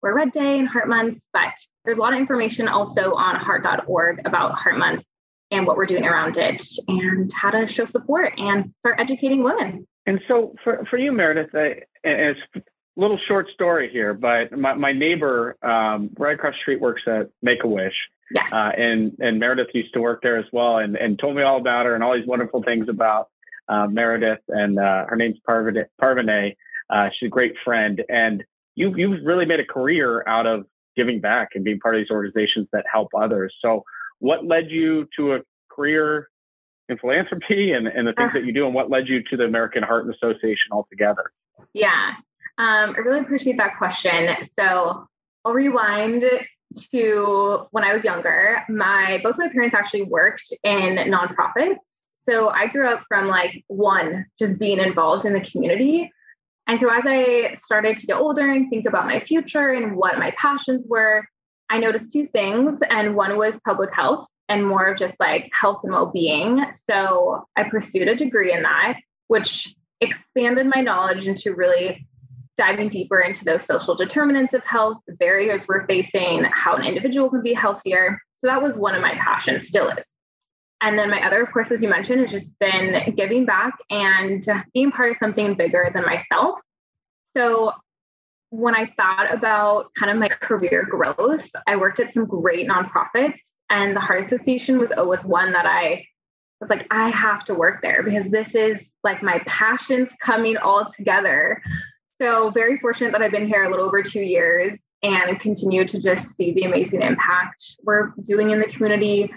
we're 0.04 0.14
Red 0.14 0.32
Day 0.32 0.58
and 0.58 0.68
Heart 0.68 0.88
Month. 0.88 1.18
But 1.32 1.54
there's 1.84 1.98
a 1.98 2.00
lot 2.00 2.12
of 2.12 2.18
information 2.18 2.68
also 2.68 3.14
on 3.14 3.36
heart.org 3.36 4.20
about 4.26 4.58
Heart 4.58 4.78
Month 4.78 5.02
and 5.50 5.66
what 5.66 5.76
we're 5.76 5.86
doing 5.86 6.04
around 6.04 6.36
it 6.36 6.62
and 6.88 7.32
how 7.32 7.50
to 7.50 7.66
show 7.66 7.86
support 7.86 8.34
and 8.38 8.74
start 8.80 9.00
educating 9.00 9.42
women. 9.42 9.86
And 10.06 10.20
so 10.28 10.54
for, 10.62 10.84
for 10.90 10.98
you, 10.98 11.10
Meredith, 11.10 11.54
I, 11.54 11.82
it's 12.02 12.40
a 12.54 12.60
little 12.96 13.18
short 13.28 13.48
story 13.52 13.90
here, 13.90 14.14
but 14.14 14.56
my, 14.56 14.74
my 14.74 14.92
neighbor 14.92 15.56
um, 15.62 16.10
right 16.18 16.34
across 16.34 16.54
the 16.54 16.60
street 16.60 16.80
works 16.80 17.02
at 17.06 17.30
Make 17.42 17.64
a 17.64 17.68
Wish. 17.68 17.94
Yes. 18.34 18.52
Uh, 18.52 18.70
and, 18.76 19.16
and 19.20 19.38
Meredith 19.38 19.68
used 19.74 19.92
to 19.94 20.00
work 20.00 20.22
there 20.22 20.38
as 20.38 20.46
well 20.52 20.78
and, 20.78 20.96
and 20.96 21.18
told 21.18 21.36
me 21.36 21.42
all 21.42 21.58
about 21.58 21.86
her 21.86 21.94
and 21.94 22.02
all 22.02 22.14
these 22.14 22.26
wonderful 22.26 22.62
things 22.62 22.88
about 22.88 23.28
uh, 23.68 23.86
Meredith. 23.86 24.40
And 24.48 24.78
uh, 24.78 25.06
her 25.08 25.16
name's 25.16 25.38
Parvane. 25.48 26.56
Uh, 26.90 27.08
she's 27.18 27.26
a 27.26 27.30
great 27.30 27.54
friend. 27.64 28.02
And 28.08 28.44
you, 28.74 28.94
you've 28.96 29.24
really 29.24 29.46
made 29.46 29.60
a 29.60 29.64
career 29.64 30.24
out 30.26 30.46
of 30.46 30.66
giving 30.96 31.20
back 31.20 31.50
and 31.54 31.64
being 31.64 31.80
part 31.80 31.96
of 31.96 32.00
these 32.00 32.10
organizations 32.10 32.68
that 32.72 32.84
help 32.90 33.08
others. 33.16 33.54
So, 33.60 33.84
what 34.20 34.46
led 34.46 34.70
you 34.70 35.08
to 35.16 35.34
a 35.34 35.40
career 35.68 36.28
in 36.88 36.98
philanthropy 36.98 37.72
and, 37.72 37.86
and 37.86 38.06
the 38.06 38.12
things 38.12 38.30
uh, 38.30 38.34
that 38.34 38.44
you 38.44 38.52
do 38.52 38.64
and 38.64 38.74
what 38.74 38.90
led 38.90 39.08
you 39.08 39.22
to 39.30 39.36
the 39.36 39.44
American 39.44 39.82
Heart 39.82 40.06
Association 40.08 40.72
altogether? 40.72 41.30
Yeah, 41.72 42.12
um, 42.58 42.94
I 42.96 43.00
really 43.00 43.20
appreciate 43.20 43.56
that 43.56 43.78
question. 43.78 44.28
So 44.42 45.06
I'll 45.44 45.52
rewind 45.52 46.24
to 46.92 47.66
when 47.70 47.84
I 47.84 47.94
was 47.94 48.04
younger, 48.04 48.58
my 48.68 49.20
both 49.22 49.38
my 49.38 49.48
parents 49.48 49.74
actually 49.74 50.02
worked 50.02 50.52
in 50.62 50.96
nonprofits. 50.96 51.78
So 52.16 52.48
I 52.48 52.68
grew 52.68 52.88
up 52.88 53.04
from 53.08 53.28
like 53.28 53.64
one, 53.68 54.26
just 54.38 54.58
being 54.58 54.78
involved 54.78 55.24
in 55.24 55.34
the 55.34 55.40
community. 55.40 56.10
And 56.66 56.80
so 56.80 56.88
as 56.88 57.04
I 57.06 57.52
started 57.54 57.98
to 57.98 58.06
get 58.06 58.16
older 58.16 58.50
and 58.50 58.70
think 58.70 58.86
about 58.86 59.06
my 59.06 59.20
future 59.20 59.70
and 59.70 59.96
what 59.96 60.18
my 60.18 60.32
passions 60.38 60.86
were, 60.88 61.26
I 61.68 61.78
noticed 61.78 62.12
two 62.12 62.26
things. 62.26 62.80
And 62.88 63.14
one 63.14 63.36
was 63.36 63.60
public 63.66 63.92
health 63.92 64.26
and 64.48 64.66
more 64.66 64.86
of 64.86 64.98
just 64.98 65.14
like 65.20 65.50
health 65.52 65.80
and 65.84 65.92
well 65.92 66.10
being. 66.12 66.64
So 66.72 67.46
I 67.56 67.64
pursued 67.64 68.08
a 68.08 68.16
degree 68.16 68.52
in 68.52 68.62
that, 68.62 68.94
which 69.26 69.74
expanded 70.00 70.70
my 70.74 70.80
knowledge 70.80 71.26
into 71.26 71.54
really 71.54 72.06
diving 72.56 72.88
deeper 72.88 73.20
into 73.20 73.44
those 73.44 73.64
social 73.64 73.94
determinants 73.94 74.54
of 74.54 74.64
health, 74.64 74.98
the 75.06 75.14
barriers 75.14 75.66
we're 75.66 75.86
facing, 75.86 76.44
how 76.52 76.76
an 76.76 76.84
individual 76.84 77.30
can 77.30 77.42
be 77.42 77.52
healthier. 77.52 78.20
So 78.36 78.46
that 78.46 78.62
was 78.62 78.76
one 78.76 78.94
of 78.94 79.02
my 79.02 79.14
passions, 79.14 79.66
still 79.66 79.88
is. 79.88 80.06
And 80.80 80.98
then 80.98 81.10
my 81.10 81.26
other, 81.26 81.42
of 81.42 81.52
course, 81.52 81.70
as 81.70 81.82
you 81.82 81.88
mentioned, 81.88 82.20
has 82.20 82.30
just 82.30 82.58
been 82.58 83.14
giving 83.16 83.46
back 83.46 83.74
and 83.90 84.46
being 84.74 84.92
part 84.92 85.12
of 85.12 85.16
something 85.16 85.54
bigger 85.54 85.90
than 85.94 86.04
myself. 86.04 86.60
So 87.36 87.72
when 88.50 88.74
I 88.74 88.92
thought 88.96 89.32
about 89.32 89.86
kind 89.98 90.12
of 90.12 90.18
my 90.18 90.28
career 90.28 90.84
growth, 90.84 91.48
I 91.66 91.76
worked 91.76 92.00
at 92.00 92.12
some 92.12 92.26
great 92.26 92.68
nonprofits, 92.68 93.38
and 93.70 93.96
the 93.96 94.00
Heart 94.00 94.20
Association 94.20 94.78
was 94.78 94.92
always 94.92 95.24
one 95.24 95.52
that 95.52 95.66
I 95.66 96.06
was 96.60 96.70
like, 96.70 96.86
I 96.90 97.08
have 97.08 97.44
to 97.46 97.54
work 97.54 97.82
there 97.82 98.02
because 98.02 98.30
this 98.30 98.54
is 98.54 98.90
like 99.02 99.22
my 99.22 99.40
passions 99.46 100.12
coming 100.20 100.56
all 100.56 100.88
together. 100.88 101.62
So, 102.24 102.48
very 102.48 102.78
fortunate 102.78 103.12
that 103.12 103.20
I've 103.20 103.32
been 103.32 103.46
here 103.46 103.64
a 103.64 103.70
little 103.70 103.84
over 103.84 104.02
two 104.02 104.22
years 104.22 104.80
and 105.02 105.38
continue 105.38 105.86
to 105.86 106.00
just 106.00 106.34
see 106.34 106.54
the 106.54 106.62
amazing 106.62 107.02
impact 107.02 107.76
we're 107.82 108.14
doing 108.24 108.50
in 108.50 108.60
the 108.60 108.66
community, 108.66 109.30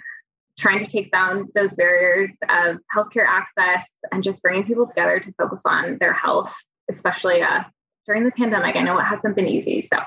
trying 0.58 0.79
to 0.79 0.89
take 0.89 1.12
down 1.12 1.50
those 1.53 1.74
barriers 1.74 2.32
of 2.48 2.77
healthcare 2.96 3.27
access 3.27 4.00
and 4.13 4.24
just 4.24 4.41
bringing 4.41 4.63
people 4.63 4.88
together 4.88 5.20
to 5.20 5.34
focus 5.34 5.63
on 5.65 5.98
their 6.00 6.13
health, 6.13 6.56
especially 6.89 7.41
uh, 7.41 7.63
during 8.06 8.24
the 8.24 8.32
pandemic. 8.32 8.77
I 8.77 8.84
know 8.84 8.98
it 9.00 9.03
hasn't 9.03 9.36
been 9.36 9.50
easy. 9.50 9.82
So, 9.82 9.98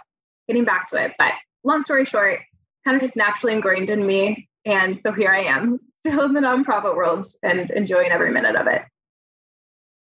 getting 0.48 0.64
back 0.64 0.88
to 0.88 0.96
it. 0.96 1.12
But 1.18 1.34
long 1.64 1.82
story 1.84 2.06
short, 2.06 2.40
kind 2.86 2.96
of 2.96 3.02
just 3.02 3.14
naturally 3.14 3.54
ingrained 3.54 3.90
in 3.90 4.06
me. 4.06 4.48
And 4.64 5.00
so 5.04 5.12
here 5.12 5.30
I 5.30 5.42
am, 5.42 5.80
still 6.06 6.24
in 6.24 6.32
the 6.32 6.40
nonprofit 6.40 6.96
world 6.96 7.26
and 7.42 7.70
enjoying 7.72 8.10
every 8.10 8.30
minute 8.30 8.56
of 8.56 8.66
it. 8.68 8.80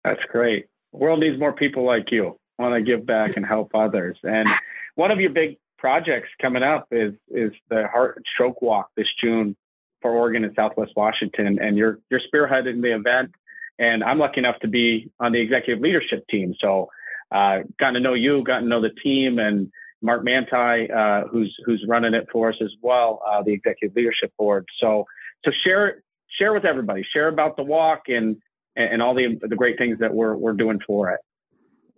That's 0.05 0.21
great. 0.31 0.67
The 0.93 0.99
world 0.99 1.21
needs 1.21 1.39
more 1.39 1.55
people 1.55 1.83
like 1.83 2.13
you 2.13 2.39
want 2.59 2.75
to 2.75 2.83
give 2.83 3.07
back 3.07 3.37
and 3.37 3.45
help 3.45 3.71
others. 3.75 4.19
And 4.23 4.49
one 4.95 5.11
of 5.11 5.21
your 5.21 5.31
big 5.31 5.59
projects 5.79 6.29
coming 6.41 6.63
up 6.63 6.89
is 6.91 7.15
is 7.29 7.53
the 7.69 7.87
Heart 7.89 8.23
Stroke 8.33 8.63
Walk 8.63 8.91
this 8.97 9.09
June 9.23 9.57
for 10.01 10.11
Oregon 10.11 10.45
and 10.45 10.55
Southwest 10.55 10.93
Washington. 10.97 11.59
And 11.61 11.77
you're 11.77 11.99
you're 12.11 12.21
spearheading 12.21 12.83
the 12.83 12.95
event. 12.95 13.33
And 13.79 14.03
I'm 14.03 14.19
lucky 14.19 14.39
enough 14.39 14.59
to 14.61 14.69
be 14.69 15.11
on 15.21 15.33
the 15.33 15.41
executive 15.41 15.83
leadership 15.83 16.27
team. 16.29 16.55
So 16.61 16.89
uh, 17.31 17.59
gotten 17.79 17.95
to 17.95 18.01
know 18.01 18.15
you, 18.15 18.43
gotten 18.43 18.65
to 18.65 18.69
know 18.69 18.81
the 18.81 18.95
team, 19.03 19.39
and 19.39 19.71
Mark 20.01 20.25
Manti, 20.25 20.91
uh, 20.91 21.25
who's 21.31 21.55
who's 21.65 21.85
running 21.87 22.15
it 22.15 22.27
for 22.33 22.51
us 22.51 22.57
as 22.63 22.71
well, 22.81 23.21
uh, 23.29 23.43
the 23.43 23.53
executive 23.53 23.95
leadership 23.95 24.33
board. 24.39 24.67
So 24.81 25.05
so 25.45 25.51
share 25.65 26.03
share 26.39 26.53
with 26.53 26.65
everybody, 26.65 27.05
share 27.13 27.29
about 27.29 27.57
the 27.57 27.65
walk 27.65 28.05
and 28.09 28.37
and 28.77 29.03
all 29.03 29.15
the 29.15 29.39
the 29.43 29.57
great 29.57 29.79
things 29.79 29.99
that 29.99 30.15
we're 30.15 30.37
we're 30.37 30.53
doing 30.53 30.81
for 30.87 31.11
it. 31.11 31.21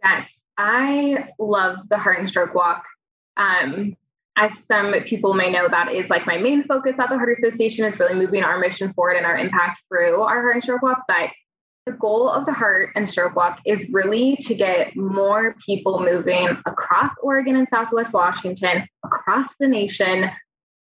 Yes, 0.03 0.43
I 0.59 1.29
love 1.39 1.79
the 1.89 1.99
Heart 1.99 2.19
and 2.19 2.29
Stroke 2.29 2.55
Walk. 2.55 2.85
Um, 3.37 3.97
as 4.37 4.67
some 4.67 4.93
people 5.05 5.35
may 5.35 5.51
know, 5.51 5.69
that 5.69 5.93
is 5.93 6.11
like 6.11 6.27
my 6.27 6.37
main 6.37 6.65
focus 6.65 6.97
at 6.99 7.09
the 7.09 7.17
Heart 7.17 7.39
Association 7.39 7.85
is 7.85 7.99
really 7.99 8.15
moving 8.15 8.43
our 8.43 8.59
mission 8.59 8.93
forward 8.93 9.17
and 9.17 9.25
our 9.25 9.39
impact 9.39 9.83
through 9.89 10.21
our 10.21 10.43
Heart 10.43 10.55
and 10.57 10.63
Stroke 10.63 10.83
Walk. 10.83 11.05
But 11.07 11.31
the 11.87 11.93
goal 11.93 12.29
of 12.29 12.45
the 12.45 12.53
Heart 12.53 12.91
and 12.97 13.09
Stroke 13.09 13.37
Walk 13.37 13.61
is 13.65 13.89
really 13.91 14.37
to 14.43 14.55
get 14.55 14.97
more 14.97 15.55
people 15.65 16.01
moving 16.01 16.49
across 16.67 17.13
Oregon 17.23 17.57
and 17.57 17.69
Southwest 17.71 18.13
Washington, 18.13 18.87
across 19.05 19.57
the 19.59 19.69
nation, 19.69 20.31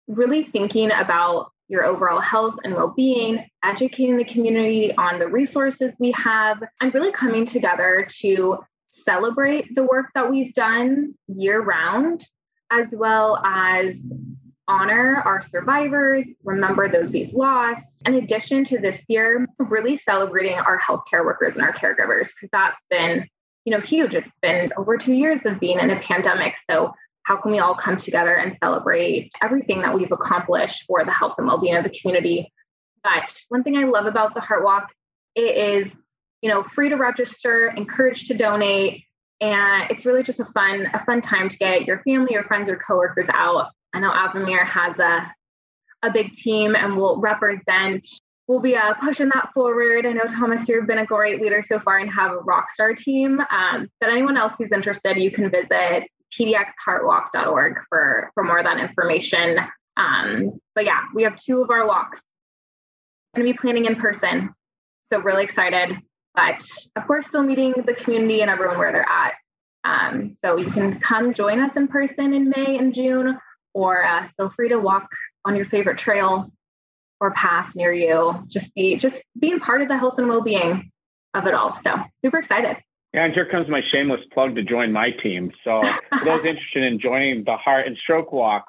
really 0.09 0.43
thinking 0.43 0.91
about 0.93 1.53
your 1.69 1.85
overall 1.85 2.21
health 2.21 2.57
and 2.65 2.75
well 2.75 2.93
being, 2.97 3.45
educating 3.65 4.17
the 4.17 4.25
community 4.25 4.95
on 4.97 5.21
the 5.21 5.29
resources 5.29 5.97
we 6.00 6.11
have, 6.12 6.62
and 6.81 6.93
really 6.93 7.12
coming 7.12 7.47
together 7.47 8.07
to 8.19 8.59
celebrate 8.90 9.75
the 9.75 9.85
work 9.85 10.06
that 10.14 10.30
we've 10.30 10.52
done 10.54 11.14
year 11.26 11.61
round, 11.61 12.25
as 12.70 12.88
well 12.92 13.40
as 13.44 14.00
honor 14.68 15.23
our 15.25 15.40
survivors, 15.40 16.25
remember 16.44 16.88
those 16.88 17.11
we've 17.11 17.35
lost. 17.35 18.00
In 18.06 18.14
addition 18.14 18.62
to 18.64 18.78
this 18.78 19.04
year, 19.09 19.47
really 19.59 19.97
celebrating 19.97 20.59
our 20.59 20.78
healthcare 20.78 21.25
workers 21.25 21.56
and 21.56 21.64
our 21.64 21.73
caregivers, 21.73 22.28
because 22.28 22.50
that's 22.52 22.76
been, 22.88 23.26
you 23.64 23.73
know, 23.73 23.80
huge. 23.80 24.14
It's 24.14 24.37
been 24.40 24.73
over 24.76 24.97
two 24.97 25.14
years 25.14 25.44
of 25.44 25.59
being 25.59 25.80
in 25.80 25.90
a 25.90 26.00
pandemic. 26.00 26.56
So 26.70 26.92
how 27.25 27.37
can 27.37 27.50
we 27.50 27.59
all 27.59 27.75
come 27.75 27.97
together 27.97 28.35
and 28.35 28.56
celebrate 28.56 29.30
everything 29.42 29.82
that 29.82 29.94
we've 29.94 30.12
accomplished 30.12 30.85
for 30.87 31.04
the 31.04 31.12
health 31.12 31.35
and 31.38 31.47
well-being 31.47 31.76
of 31.76 31.85
the 31.85 31.90
community? 31.90 32.52
But 33.02 33.35
one 33.49 33.64
thing 33.64 33.76
I 33.76 33.85
love 33.85 34.06
about 34.06 34.35
the 34.35 34.40
Heart 34.40 34.62
Walk, 34.62 34.92
it 35.35 35.56
is 35.56 35.97
you 36.42 36.50
know, 36.50 36.64
free 36.75 36.88
to 36.88 36.97
register, 36.97 37.68
encouraged 37.76 38.26
to 38.28 38.35
donate. 38.35 39.04
And 39.40 39.90
it's 39.90 40.04
really 40.04 40.23
just 40.23 40.40
a 40.40 40.44
fun, 40.47 40.88
a 40.92 41.04
fun 41.04 41.20
time 41.20 41.49
to 41.49 41.59
get 41.59 41.85
your 41.85 42.02
family, 42.02 42.32
your 42.32 42.44
friends, 42.44 42.68
or 42.68 42.76
coworkers 42.76 43.28
out. 43.32 43.68
I 43.94 44.00
know 44.00 44.11
Avamere 44.11 44.66
has 44.66 44.99
a, 44.99 45.32
a 46.02 46.11
big 46.12 46.32
team 46.32 46.75
and 46.76 46.97
will 46.97 47.20
represent, 47.20 48.06
we'll 48.49 48.61
be 48.61 48.76
uh, 48.76 48.94
pushing 48.94 49.30
that 49.35 49.50
forward. 49.54 50.06
I 50.06 50.12
know 50.12 50.25
Thomas, 50.25 50.68
you've 50.68 50.87
been 50.87 50.99
a 50.99 51.06
great 51.06 51.40
leader 51.40 51.62
so 51.66 51.78
far 51.80 51.99
and 51.99 52.11
have 52.11 52.32
a 52.32 52.38
rock 52.38 52.70
star 52.73 52.94
team. 52.94 53.40
Um, 53.50 53.88
but 54.00 54.11
anyone 54.11 54.37
else 54.37 54.54
who's 54.59 54.73
interested, 54.73 55.16
you 55.16 55.30
can 55.30 55.50
visit 55.50 56.09
pdxheartwalk.org 56.38 57.78
for, 57.88 58.30
for 58.35 58.44
more 58.44 58.59
of 58.59 58.64
that 58.64 58.78
information. 58.78 59.59
Um, 59.97 60.61
but 60.75 60.85
yeah, 60.85 61.00
we 61.14 61.23
have 61.25 61.37
two 61.37 61.62
of 61.62 61.70
our 61.70 61.87
walks. 61.87 62.20
going 63.35 63.47
to 63.47 63.52
be 63.52 63.59
planning 63.59 63.87
in 63.87 63.97
person. 63.97 64.50
So 65.04 65.18
really 65.20 65.44
excited 65.44 65.99
but 66.40 66.66
of 66.97 67.06
course, 67.06 67.26
still 67.26 67.42
meeting 67.42 67.75
the 67.87 67.94
community 67.94 68.40
and 68.40 68.50
everyone 68.50 68.78
where 68.78 68.92
they're 68.92 69.09
at. 69.09 69.35
Um, 69.85 70.37
so 70.42 70.56
you 70.56 70.70
can 70.70 70.99
come 71.00 71.35
join 71.35 71.61
us 71.61 71.76
in 71.76 71.88
person 71.88 72.32
in 72.32 72.50
May 72.50 72.78
and 72.78 72.94
June, 72.94 73.38
or 73.75 74.04
uh, 74.04 74.28
feel 74.37 74.50
free 74.50 74.68
to 74.68 74.78
walk 74.78 75.09
on 75.44 75.56
your 75.56 75.66
favorite 75.66 75.99
trail 75.99 76.50
or 77.20 77.32
path 77.32 77.73
near 77.75 77.92
you. 77.92 78.44
Just 78.49 78.75
be 78.75 78.97
just 78.97 79.23
being 79.38 79.61
part 79.61 79.82
of 79.82 79.88
the 79.88 79.97
health 79.97 80.18
and 80.18 80.28
well-being 80.28 80.90
of 81.35 81.47
it 81.47 81.54
all. 81.54 81.76
So 81.76 81.97
super 82.25 82.38
excited. 82.38 82.76
Yeah, 83.12 83.25
and 83.25 83.35
here 83.35 83.47
comes 83.47 83.68
my 83.68 83.80
shameless 83.90 84.20
plug 84.32 84.54
to 84.54 84.62
join 84.62 84.92
my 84.92 85.11
team. 85.11 85.50
So 85.64 85.82
for 85.82 86.25
those 86.25 86.44
interested 86.44 86.85
in 86.85 87.00
joining 87.00 87.44
the 87.44 87.56
Heart 87.56 87.87
and 87.87 87.97
Stroke 87.97 88.32
Walk, 88.32 88.66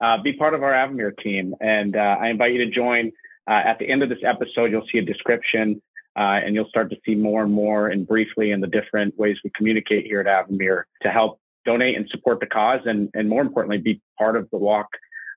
uh, 0.00 0.20
be 0.22 0.32
part 0.32 0.54
of 0.54 0.62
our 0.62 0.72
Avamere 0.72 1.16
team. 1.22 1.54
And 1.60 1.96
uh, 1.96 2.16
I 2.20 2.28
invite 2.28 2.52
you 2.52 2.64
to 2.64 2.70
join. 2.70 3.12
Uh, 3.48 3.60
at 3.64 3.78
the 3.78 3.88
end 3.88 4.02
of 4.02 4.08
this 4.08 4.18
episode, 4.26 4.70
you'll 4.70 4.86
see 4.90 4.98
a 4.98 5.04
description 5.04 5.80
uh, 6.16 6.40
and 6.44 6.54
you'll 6.54 6.68
start 6.68 6.90
to 6.90 6.96
see 7.04 7.14
more 7.14 7.42
and 7.42 7.52
more 7.52 7.88
and 7.88 8.06
briefly 8.06 8.50
in 8.50 8.60
the 8.60 8.66
different 8.66 9.18
ways 9.18 9.36
we 9.42 9.50
communicate 9.56 10.06
here 10.06 10.20
at 10.20 10.26
Avamere 10.26 10.84
to 11.02 11.10
help 11.10 11.40
donate 11.64 11.96
and 11.96 12.08
support 12.10 12.40
the 12.40 12.46
cause 12.46 12.80
and, 12.84 13.08
and 13.14 13.28
more 13.28 13.42
importantly, 13.42 13.78
be 13.78 14.00
part 14.18 14.36
of 14.36 14.48
the 14.50 14.58
walk 14.58 14.88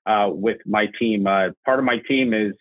uh, 0.06 0.28
with 0.30 0.58
my 0.66 0.86
team. 0.98 1.26
Uh, 1.26 1.48
part 1.64 1.78
of 1.78 1.84
my 1.84 1.98
team 2.06 2.32
is 2.32 2.54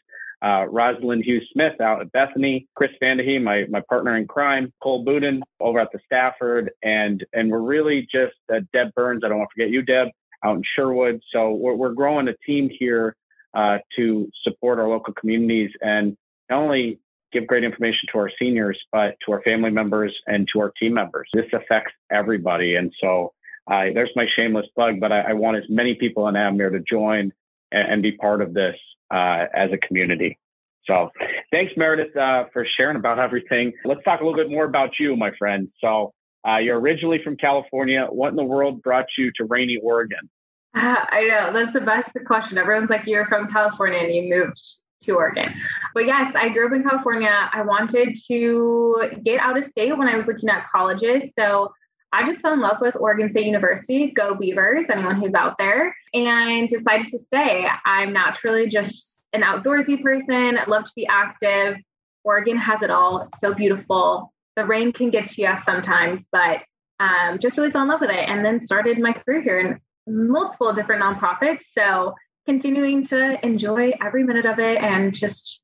uh, 0.43 0.65
Rosalind 0.69 1.23
Hughes 1.23 1.47
Smith 1.51 1.79
out 1.81 2.01
at 2.01 2.11
Bethany, 2.11 2.67
Chris 2.75 2.91
Vandehe, 3.01 3.41
my, 3.41 3.65
my 3.69 3.81
partner 3.89 4.15
in 4.17 4.27
crime, 4.27 4.71
Cole 4.81 5.03
Budin 5.03 5.41
over 5.59 5.79
at 5.79 5.91
the 5.91 5.99
Stafford, 6.05 6.71
and 6.83 7.25
and 7.33 7.49
we're 7.49 7.61
really 7.61 8.07
just 8.11 8.35
uh, 8.53 8.59
Deb 8.71 8.93
Burns. 8.95 9.23
I 9.23 9.29
don't 9.29 9.39
want 9.39 9.49
to 9.49 9.61
forget 9.61 9.71
you, 9.71 9.81
Deb, 9.81 10.09
out 10.43 10.57
in 10.57 10.63
Sherwood. 10.75 11.21
So 11.33 11.51
we're, 11.51 11.73
we're 11.73 11.93
growing 11.93 12.27
a 12.27 12.35
team 12.45 12.69
here 12.77 13.15
uh, 13.55 13.79
to 13.95 14.29
support 14.43 14.77
our 14.77 14.87
local 14.87 15.13
communities 15.13 15.71
and 15.81 16.15
not 16.49 16.59
only 16.59 16.99
give 17.31 17.47
great 17.47 17.63
information 17.63 18.07
to 18.11 18.19
our 18.19 18.31
seniors, 18.39 18.79
but 18.91 19.15
to 19.25 19.31
our 19.33 19.41
family 19.41 19.69
members 19.69 20.15
and 20.27 20.47
to 20.53 20.59
our 20.59 20.71
team 20.79 20.93
members. 20.93 21.27
This 21.33 21.45
affects 21.53 21.93
everybody. 22.11 22.75
And 22.75 22.93
so 23.01 23.33
uh, 23.69 23.85
there's 23.93 24.11
my 24.15 24.25
shameless 24.35 24.67
plug, 24.75 24.99
but 24.99 25.11
I, 25.11 25.21
I, 25.21 25.33
want 25.33 25.57
as 25.57 25.63
many 25.67 25.95
people 25.95 26.27
in 26.29 26.35
Avamere 26.35 26.71
to 26.71 26.79
join 26.89 27.33
and, 27.71 27.91
and, 27.91 28.01
be 28.01 28.13
part 28.13 28.41
of 28.41 28.53
this 28.53 28.75
uh, 29.13 29.45
as 29.53 29.71
a 29.73 29.77
community. 29.85 30.39
So 30.85 31.09
thanks, 31.51 31.73
Meredith, 31.75 32.15
uh, 32.15 32.45
for 32.53 32.65
sharing 32.77 32.95
about 32.95 33.19
everything. 33.19 33.73
Let's 33.83 34.01
talk 34.05 34.21
a 34.21 34.25
little 34.25 34.41
bit 34.41 34.49
more 34.49 34.63
about 34.63 34.91
you, 34.99 35.17
my 35.17 35.31
friend. 35.37 35.67
So 35.81 36.13
uh, 36.47 36.57
you're 36.59 36.79
originally 36.79 37.19
from 37.21 37.35
California. 37.35 38.07
What 38.09 38.29
in 38.29 38.37
the 38.37 38.43
world 38.43 38.81
brought 38.81 39.07
you 39.17 39.31
to 39.35 39.43
rainy 39.43 39.77
Oregon? 39.83 40.29
I 40.75 41.27
know 41.29 41.51
that's 41.51 41.73
the 41.73 41.81
best 41.81 42.11
question. 42.25 42.57
Everyone's 42.57 42.89
like, 42.89 43.05
you're 43.05 43.25
from 43.25 43.51
California 43.51 43.99
and 43.99 44.13
you 44.13 44.29
moved 44.29 44.61
to 45.01 45.11
Oregon. 45.13 45.53
But 45.93 46.05
yes, 46.05 46.33
I 46.35 46.49
grew 46.49 46.67
up 46.67 46.73
in 46.73 46.83
California. 46.83 47.49
I 47.51 47.61
wanted 47.61 48.17
to 48.27 49.11
get 49.23 49.39
out 49.39 49.57
of 49.57 49.65
state 49.67 49.97
when 49.97 50.07
I 50.07 50.17
was 50.17 50.25
looking 50.27 50.49
at 50.49 50.67
colleges. 50.67 51.33
So 51.37 51.71
I 52.13 52.25
just 52.25 52.41
fell 52.41 52.53
in 52.53 52.61
love 52.61 52.77
with 52.79 52.95
Oregon 52.95 53.29
State 53.31 53.45
University, 53.45 54.11
go 54.11 54.35
Beavers, 54.35 54.89
anyone 54.89 55.19
who's 55.19 55.33
out 55.33 55.57
there, 55.57 55.95
and 56.13 56.69
decided 56.69 57.07
to 57.09 57.19
stay. 57.19 57.67
I'm 57.85 58.13
naturally 58.13 58.67
just 58.67 59.23
an 59.33 59.41
outdoorsy 59.41 60.01
person, 60.01 60.57
I 60.57 60.65
love 60.67 60.85
to 60.85 60.91
be 60.95 61.05
active. 61.07 61.77
Oregon 62.23 62.57
has 62.57 62.81
it 62.81 62.89
all. 62.89 63.21
It's 63.21 63.39
so 63.39 63.53
beautiful. 63.53 64.33
The 64.55 64.65
rain 64.65 64.91
can 64.91 65.09
get 65.09 65.27
to 65.29 65.41
you 65.41 65.53
sometimes, 65.63 66.27
but 66.31 66.61
um, 66.99 67.39
just 67.39 67.57
really 67.57 67.71
fell 67.71 67.83
in 67.83 67.89
love 67.89 68.01
with 68.01 68.09
it 68.09 68.27
and 68.27 68.43
then 68.43 68.65
started 68.65 68.99
my 68.99 69.13
career 69.13 69.41
here 69.41 69.59
in 69.59 69.79
multiple 70.07 70.73
different 70.73 71.03
nonprofits. 71.03 71.63
So 71.69 72.15
continuing 72.47 73.03
to 73.03 73.45
enjoy 73.45 73.91
every 74.01 74.23
minute 74.23 74.45
of 74.45 74.57
it 74.57 74.81
and 74.81 75.13
just 75.13 75.61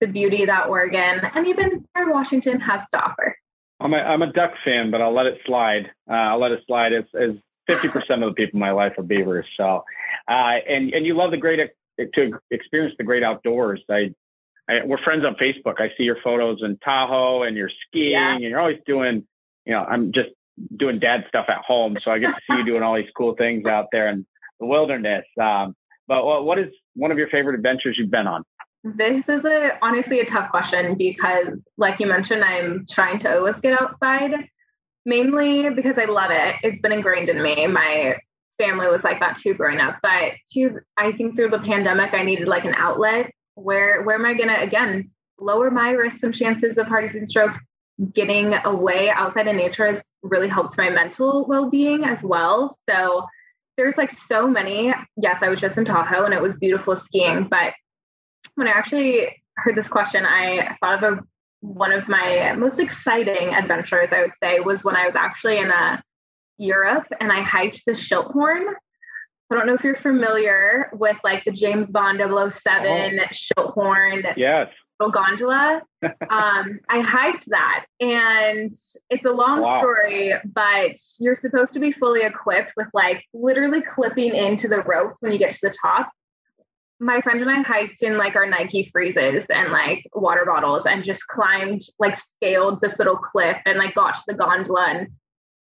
the 0.00 0.06
beauty 0.06 0.46
that 0.46 0.68
Oregon 0.68 1.20
and 1.34 1.46
even 1.46 1.84
Washington 1.94 2.58
has 2.58 2.88
to 2.90 2.98
offer. 2.98 3.36
I'm 3.78 3.92
a, 3.92 3.98
I'm 3.98 4.22
a 4.22 4.32
Duck 4.32 4.52
fan, 4.64 4.90
but 4.90 5.02
I'll 5.02 5.14
let 5.14 5.26
it 5.26 5.38
slide. 5.44 5.90
Uh, 6.10 6.14
I'll 6.14 6.40
let 6.40 6.52
it 6.52 6.60
slide. 6.66 6.92
As, 6.92 7.04
as 7.20 7.30
50% 7.70 7.94
of 7.94 8.20
the 8.20 8.32
people 8.34 8.56
in 8.56 8.60
my 8.60 8.70
life 8.70 8.94
are 8.96 9.02
Beavers. 9.02 9.46
So, 9.56 9.84
uh, 10.28 10.54
and, 10.68 10.92
and 10.94 11.04
you 11.04 11.14
love 11.14 11.32
the 11.32 11.36
great, 11.36 11.60
to 11.98 12.38
experience 12.50 12.94
the 12.96 13.04
great 13.04 13.22
outdoors. 13.22 13.82
I, 13.90 14.14
I, 14.68 14.84
we're 14.84 15.02
friends 15.02 15.24
on 15.24 15.34
Facebook. 15.34 15.80
I 15.80 15.90
see 15.98 16.04
your 16.04 16.18
photos 16.24 16.60
in 16.62 16.78
Tahoe 16.78 17.42
and 17.42 17.56
you're 17.56 17.70
skiing 17.88 18.12
yeah. 18.12 18.34
and 18.34 18.42
you're 18.42 18.60
always 18.60 18.80
doing, 18.86 19.26
you 19.66 19.72
know, 19.74 19.84
I'm 19.84 20.12
just 20.12 20.30
doing 20.76 20.98
dad 20.98 21.24
stuff 21.28 21.46
at 21.48 21.58
home. 21.58 21.96
So 22.02 22.10
I 22.10 22.18
get 22.18 22.34
to 22.34 22.40
see 22.50 22.58
you 22.58 22.64
doing 22.64 22.82
all 22.82 22.96
these 22.96 23.10
cool 23.16 23.34
things 23.34 23.66
out 23.66 23.88
there 23.92 24.08
in 24.08 24.26
the 24.60 24.66
wilderness. 24.66 25.24
Um, 25.40 25.74
but 26.12 26.44
what 26.44 26.58
is 26.58 26.66
one 26.94 27.10
of 27.10 27.16
your 27.16 27.28
favorite 27.28 27.54
adventures 27.54 27.96
you've 27.98 28.10
been 28.10 28.26
on? 28.26 28.44
This 28.84 29.30
is 29.30 29.46
a 29.46 29.78
honestly 29.80 30.20
a 30.20 30.26
tough 30.26 30.50
question 30.50 30.94
because, 30.98 31.48
like 31.78 32.00
you 32.00 32.06
mentioned, 32.06 32.44
I'm 32.44 32.84
trying 32.90 33.18
to 33.20 33.34
always 33.34 33.58
get 33.60 33.80
outside, 33.80 34.46
mainly 35.06 35.70
because 35.70 35.96
I 35.96 36.04
love 36.04 36.30
it. 36.30 36.56
It's 36.62 36.82
been 36.82 36.92
ingrained 36.92 37.30
in 37.30 37.42
me. 37.42 37.66
My 37.66 38.16
family 38.58 38.88
was 38.88 39.04
like 39.04 39.20
that 39.20 39.36
too 39.36 39.54
growing 39.54 39.80
up. 39.80 40.00
But 40.02 40.32
I 40.98 41.12
think 41.12 41.34
through 41.34 41.48
the 41.48 41.60
pandemic, 41.60 42.12
I 42.12 42.22
needed 42.24 42.46
like 42.46 42.66
an 42.66 42.74
outlet. 42.74 43.32
Where 43.54 44.02
where 44.02 44.16
am 44.16 44.26
I 44.26 44.34
gonna 44.34 44.58
again 44.60 45.10
lower 45.40 45.70
my 45.70 45.92
risks 45.92 46.22
and 46.24 46.34
chances 46.34 46.76
of 46.76 46.88
heart 46.88 47.06
disease 47.06 47.30
stroke? 47.30 47.56
Getting 48.12 48.52
away 48.66 49.08
outside 49.08 49.46
in 49.46 49.56
nature 49.56 49.86
has 49.86 50.10
really 50.22 50.48
helped 50.48 50.76
my 50.76 50.90
mental 50.90 51.46
well 51.46 51.70
being 51.70 52.04
as 52.04 52.22
well. 52.22 52.76
So 52.86 53.24
there's 53.76 53.96
like 53.96 54.10
so 54.10 54.48
many. 54.48 54.94
Yes, 55.16 55.42
I 55.42 55.48
was 55.48 55.60
just 55.60 55.78
in 55.78 55.84
Tahoe 55.84 56.24
and 56.24 56.34
it 56.34 56.42
was 56.42 56.54
beautiful 56.54 56.96
skiing, 56.96 57.48
but 57.48 57.74
when 58.54 58.68
I 58.68 58.72
actually 58.72 59.42
heard 59.56 59.74
this 59.76 59.88
question, 59.88 60.24
I 60.26 60.76
thought 60.80 61.02
of 61.02 61.18
a, 61.18 61.20
one 61.60 61.92
of 61.92 62.08
my 62.08 62.52
most 62.56 62.80
exciting 62.80 63.54
adventures, 63.54 64.12
I 64.12 64.20
would 64.20 64.34
say, 64.42 64.60
was 64.60 64.84
when 64.84 64.96
I 64.96 65.06
was 65.06 65.16
actually 65.16 65.58
in 65.58 65.70
a, 65.70 65.74
uh, 65.74 65.96
Europe 66.58 67.06
and 67.20 67.32
I 67.32 67.42
hiked 67.42 67.84
the 67.86 67.92
Schilthorn. 67.92 68.74
I 69.50 69.54
don't 69.54 69.66
know 69.66 69.74
if 69.74 69.84
you're 69.84 69.96
familiar 69.96 70.88
with 70.92 71.16
like 71.24 71.44
the 71.44 71.50
James 71.50 71.90
Bond 71.90 72.20
007 72.20 72.30
oh. 72.30 73.24
Schilthorn. 73.32 74.34
Yes. 74.36 74.68
Gondola. 75.10 75.82
um, 76.30 76.80
I 76.88 77.00
hiked 77.00 77.48
that, 77.50 77.86
and 78.00 78.72
it's 79.10 79.24
a 79.24 79.30
long 79.30 79.62
wow. 79.62 79.78
story, 79.78 80.32
but 80.44 80.96
you're 81.20 81.34
supposed 81.34 81.72
to 81.74 81.80
be 81.80 81.90
fully 81.90 82.22
equipped 82.22 82.72
with 82.76 82.88
like 82.92 83.24
literally 83.32 83.82
clipping 83.82 84.34
into 84.34 84.68
the 84.68 84.82
ropes 84.82 85.16
when 85.20 85.32
you 85.32 85.38
get 85.38 85.50
to 85.50 85.60
the 85.62 85.74
top 85.80 86.12
my 87.02 87.20
friend 87.20 87.40
and 87.40 87.50
I 87.50 87.62
hiked 87.62 88.02
in 88.02 88.16
like 88.16 88.36
our 88.36 88.46
Nike 88.46 88.84
freezes 88.84 89.46
and 89.46 89.72
like 89.72 90.06
water 90.14 90.44
bottles 90.46 90.86
and 90.86 91.04
just 91.04 91.26
climbed, 91.26 91.82
like 91.98 92.16
scaled 92.16 92.80
this 92.80 92.98
little 92.98 93.16
cliff 93.16 93.58
and 93.66 93.78
like 93.78 93.94
got 93.94 94.14
to 94.14 94.22
the 94.28 94.34
gondola 94.34 94.86
and 94.88 95.08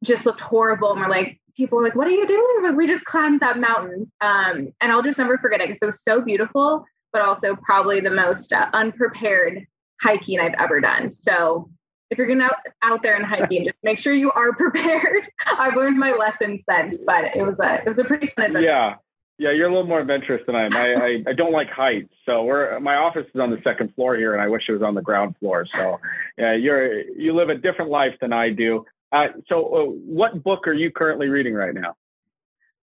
just 0.03 0.25
looked 0.25 0.41
horrible. 0.41 0.91
And 0.91 0.99
we're 0.99 1.09
like, 1.09 1.39
people 1.55 1.77
were 1.77 1.83
like, 1.83 1.95
what 1.95 2.07
are 2.07 2.11
you 2.11 2.27
doing? 2.27 2.75
We 2.75 2.85
just 2.85 3.05
climbed 3.05 3.39
that 3.39 3.59
mountain. 3.59 4.11
Um, 4.19 4.73
and 4.81 4.91
I'll 4.91 5.01
just 5.01 5.17
never 5.17 5.37
forget 5.37 5.61
it 5.61 5.69
because 5.69 5.81
it 5.81 5.85
was 5.85 6.03
so 6.03 6.21
beautiful, 6.21 6.85
but 7.13 7.21
also 7.21 7.55
probably 7.55 7.99
the 7.99 8.11
most 8.11 8.53
uh, 8.53 8.67
unprepared 8.73 9.65
hiking 10.01 10.39
I've 10.39 10.55
ever 10.57 10.81
done. 10.81 11.11
So 11.11 11.69
if 12.09 12.17
you're 12.17 12.27
going 12.27 12.41
out, 12.41 12.55
out 12.83 13.01
there 13.01 13.15
and 13.15 13.25
hiking, 13.25 13.65
just 13.65 13.77
make 13.83 13.97
sure 13.97 14.13
you 14.13 14.31
are 14.31 14.53
prepared. 14.57 15.29
I've 15.57 15.75
learned 15.75 15.97
my 15.97 16.11
lesson 16.11 16.57
since, 16.57 17.01
but 17.05 17.35
it 17.35 17.45
was 17.45 17.59
a, 17.59 17.75
it 17.75 17.85
was 17.85 17.99
a 17.99 18.03
pretty 18.03 18.27
fun 18.27 18.45
adventure. 18.45 18.67
Yeah. 18.67 18.95
Yeah, 19.37 19.51
you're 19.53 19.69
a 19.69 19.71
little 19.71 19.87
more 19.87 20.01
adventurous 20.01 20.43
than 20.45 20.55
I 20.55 20.65
am. 20.65 20.73
I, 20.75 20.93
I, 20.93 21.23
I, 21.29 21.33
don't 21.33 21.51
like 21.51 21.67
heights, 21.71 22.13
so 22.27 22.43
we're 22.43 22.79
my 22.79 22.97
office 22.97 23.25
is 23.33 23.41
on 23.41 23.49
the 23.49 23.57
second 23.63 23.91
floor 23.95 24.15
here, 24.15 24.33
and 24.33 24.41
I 24.41 24.47
wish 24.47 24.63
it 24.69 24.71
was 24.71 24.83
on 24.83 24.93
the 24.93 25.01
ground 25.01 25.35
floor. 25.39 25.65
So, 25.73 25.99
yeah, 26.37 26.53
you're 26.53 27.01
you 27.09 27.33
live 27.33 27.49
a 27.49 27.55
different 27.55 27.89
life 27.89 28.13
than 28.21 28.33
I 28.33 28.51
do. 28.51 28.85
Uh, 29.11 29.27
so, 29.49 29.65
uh, 29.65 29.85
what 29.85 30.43
book 30.43 30.67
are 30.67 30.73
you 30.73 30.91
currently 30.91 31.27
reading 31.27 31.55
right 31.55 31.73
now? 31.73 31.95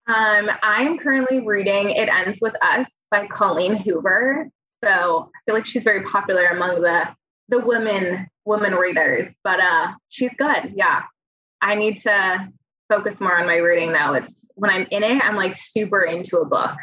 Um, 0.09 0.49
I'm 0.63 0.99
currently 0.99 1.41
reading 1.41 1.91
"It 1.91 2.09
Ends 2.09 2.39
with 2.41 2.57
Us" 2.63 2.91
by 3.11 3.27
Colleen 3.27 3.77
Hoover. 3.77 4.49
So 4.83 5.31
I 5.35 5.39
feel 5.45 5.55
like 5.55 5.67
she's 5.67 5.85
very 5.85 6.03
popular 6.05 6.47
among 6.47 6.81
the 6.81 7.09
the 7.49 7.61
women 7.61 8.27
women 8.47 8.75
readers, 8.75 9.33
but 9.45 9.61
uh, 9.61 9.93
she's 10.09 10.33
good. 10.39 10.73
Yeah, 10.75 11.03
I 11.61 11.75
need 11.75 11.99
to 11.99 12.49
focus 12.89 13.21
more 13.21 13.39
on 13.39 13.47
my 13.47 13.57
reading 13.57 13.93
now. 13.93 14.15
It's 14.15 14.49
when 14.55 14.71
I'm 14.71 14.87
in 14.91 15.03
it, 15.03 15.23
I'm 15.23 15.37
like 15.37 15.57
super 15.57 16.03
into 16.03 16.39
a 16.39 16.47
book. 16.47 16.77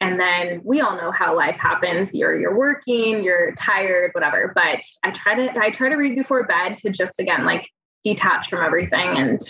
And 0.00 0.18
then 0.18 0.60
we 0.64 0.80
all 0.80 0.96
know 0.96 1.12
how 1.12 1.36
life 1.36 1.56
happens. 1.56 2.12
You're 2.14 2.36
you're 2.36 2.58
working, 2.58 3.22
you're 3.22 3.54
tired, 3.54 4.10
whatever. 4.12 4.52
But 4.54 4.82
I 5.04 5.12
try 5.12 5.36
to 5.36 5.56
I 5.58 5.70
try 5.70 5.88
to 5.88 5.94
read 5.94 6.16
before 6.16 6.44
bed 6.44 6.76
to 6.78 6.90
just 6.90 7.20
again 7.20 7.44
like 7.44 7.70
detach 8.02 8.50
from 8.50 8.64
everything 8.64 9.16
and 9.16 9.40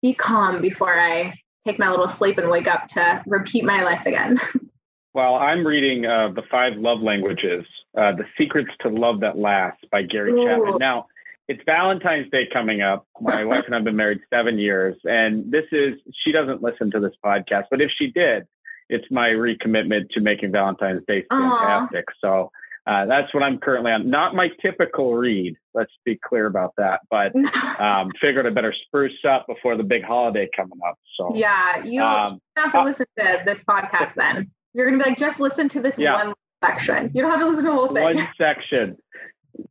be 0.00 0.14
calm 0.14 0.62
before 0.62 0.98
I 0.98 1.34
take 1.66 1.78
my 1.78 1.90
little 1.90 2.08
sleep 2.08 2.38
and 2.38 2.50
wake 2.50 2.66
up 2.66 2.88
to 2.88 3.22
repeat 3.26 3.64
my 3.64 3.82
life 3.82 4.06
again. 4.06 4.38
well, 5.14 5.34
I'm 5.34 5.66
reading 5.66 6.06
uh, 6.06 6.28
The 6.34 6.42
Five 6.50 6.74
Love 6.76 7.00
Languages, 7.00 7.64
uh, 7.96 8.12
The 8.12 8.24
Secrets 8.38 8.70
to 8.80 8.88
Love 8.88 9.20
That 9.20 9.38
Lasts 9.38 9.82
by 9.90 10.02
Gary 10.02 10.32
Ooh. 10.32 10.46
Chapman. 10.46 10.78
Now, 10.78 11.06
it's 11.48 11.60
Valentine's 11.66 12.30
Day 12.30 12.46
coming 12.52 12.80
up. 12.80 13.06
My 13.20 13.44
wife 13.50 13.64
and 13.66 13.74
I've 13.74 13.84
been 13.84 13.96
married 13.96 14.20
seven 14.32 14.58
years, 14.58 14.96
and 15.04 15.50
this 15.50 15.64
is 15.72 15.94
she 16.24 16.32
doesn't 16.32 16.62
listen 16.62 16.90
to 16.92 17.00
this 17.00 17.14
podcast, 17.24 17.64
but 17.70 17.80
if 17.80 17.90
she 17.98 18.06
did, 18.06 18.46
it's 18.88 19.06
my 19.10 19.28
recommitment 19.28 20.10
to 20.10 20.20
making 20.20 20.52
Valentine's 20.52 21.02
Day 21.06 21.24
fantastic. 21.30 22.06
Aww. 22.06 22.12
So 22.20 22.52
uh, 22.86 23.06
that's 23.06 23.32
what 23.34 23.42
I'm 23.42 23.58
currently 23.58 23.92
on. 23.92 24.08
Not 24.08 24.34
my 24.34 24.48
typical 24.62 25.14
read. 25.14 25.56
Let's 25.74 25.92
be 26.04 26.18
clear 26.24 26.46
about 26.46 26.74
that. 26.78 27.00
But 27.10 27.34
um, 27.80 28.10
figured 28.20 28.46
I 28.46 28.50
better 28.50 28.74
spruce 28.86 29.24
up 29.28 29.46
before 29.46 29.76
the 29.76 29.82
big 29.82 30.02
holiday 30.02 30.48
coming 30.54 30.78
up. 30.86 30.98
So 31.16 31.34
yeah, 31.34 31.84
you 31.84 32.02
um, 32.02 32.40
have 32.56 32.72
to 32.72 32.80
uh, 32.80 32.84
listen 32.84 33.06
to 33.18 33.42
this 33.44 33.64
podcast. 33.64 34.14
Then 34.14 34.50
you're 34.72 34.86
gonna 34.90 35.02
be 35.02 35.10
like, 35.10 35.18
just 35.18 35.40
listen 35.40 35.68
to 35.70 35.80
this 35.80 35.98
yeah. 35.98 36.24
one 36.24 36.34
section. 36.64 37.10
You 37.14 37.22
don't 37.22 37.30
have 37.30 37.40
to 37.40 37.48
listen 37.48 37.64
to 37.64 37.70
the 37.70 37.76
whole 37.76 37.92
thing. 37.92 38.02
One 38.02 38.28
section. 38.38 38.96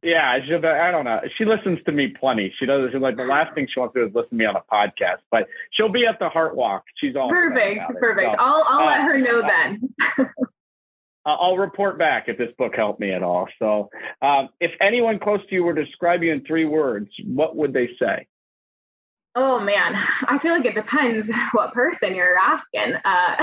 Yeah, 0.04 0.38
she, 0.45 0.54
I 0.54 0.91
don't 0.91 1.06
know. 1.06 1.22
She 1.38 1.45
listens 1.45 1.80
to 1.86 1.91
me 1.91 2.13
plenty. 2.19 2.54
She 2.60 2.65
does. 2.65 2.89
She's 2.91 3.02
like 3.02 3.15
the 3.15 3.24
last 3.24 3.56
thing 3.56 3.67
she 3.74 3.80
wants 3.80 3.93
to 3.93 4.02
do 4.02 4.08
is 4.08 4.13
listen 4.13 4.30
to 4.30 4.36
me 4.36 4.45
on 4.45 4.56
a 4.56 4.63
podcast. 4.72 5.19
But 5.32 5.48
she'll 5.72 5.89
be 5.89 6.06
at 6.06 6.19
the 6.19 6.30
Heart 6.30 6.56
Walk. 6.56 6.84
She's 6.98 7.15
all 7.15 7.30
perfect. 7.30 7.88
Perfect. 8.00 8.34
So, 8.34 8.38
I'll 8.39 8.63
I'll 8.67 8.84
uh, 8.84 8.86
let 8.86 9.02
her 9.02 9.17
know 9.17 9.41
then. 9.41 10.28
I'll 11.39 11.58
report 11.58 11.98
back 11.98 12.26
if 12.28 12.38
this 12.38 12.52
book 12.58 12.76
helped 12.76 13.00
me 13.00 13.12
at 13.12 13.24
all. 13.24 13.48
So, 13.60 13.89
um, 14.22 14.50
if 14.60 14.72
anyone 14.82 15.20
close 15.20 15.42
to 15.50 15.56
you 15.56 15.63
were 15.63 15.74
to 15.74 15.86
describe 15.86 16.24
you 16.24 16.32
in 16.32 16.44
three 16.46 16.65
words, 16.65 17.10
what 17.26 17.56
would 17.56 17.74
they 17.74 17.89
say? 18.00 18.28
Oh 19.36 19.60
man, 19.60 19.96
I 20.28 20.39
feel 20.39 20.54
like 20.54 20.65
it 20.65 20.76
depends 20.76 21.30
what 21.52 21.74
person 21.74 22.15
you're 22.15 22.38
asking. 22.38 22.96
Uh, 23.06 23.36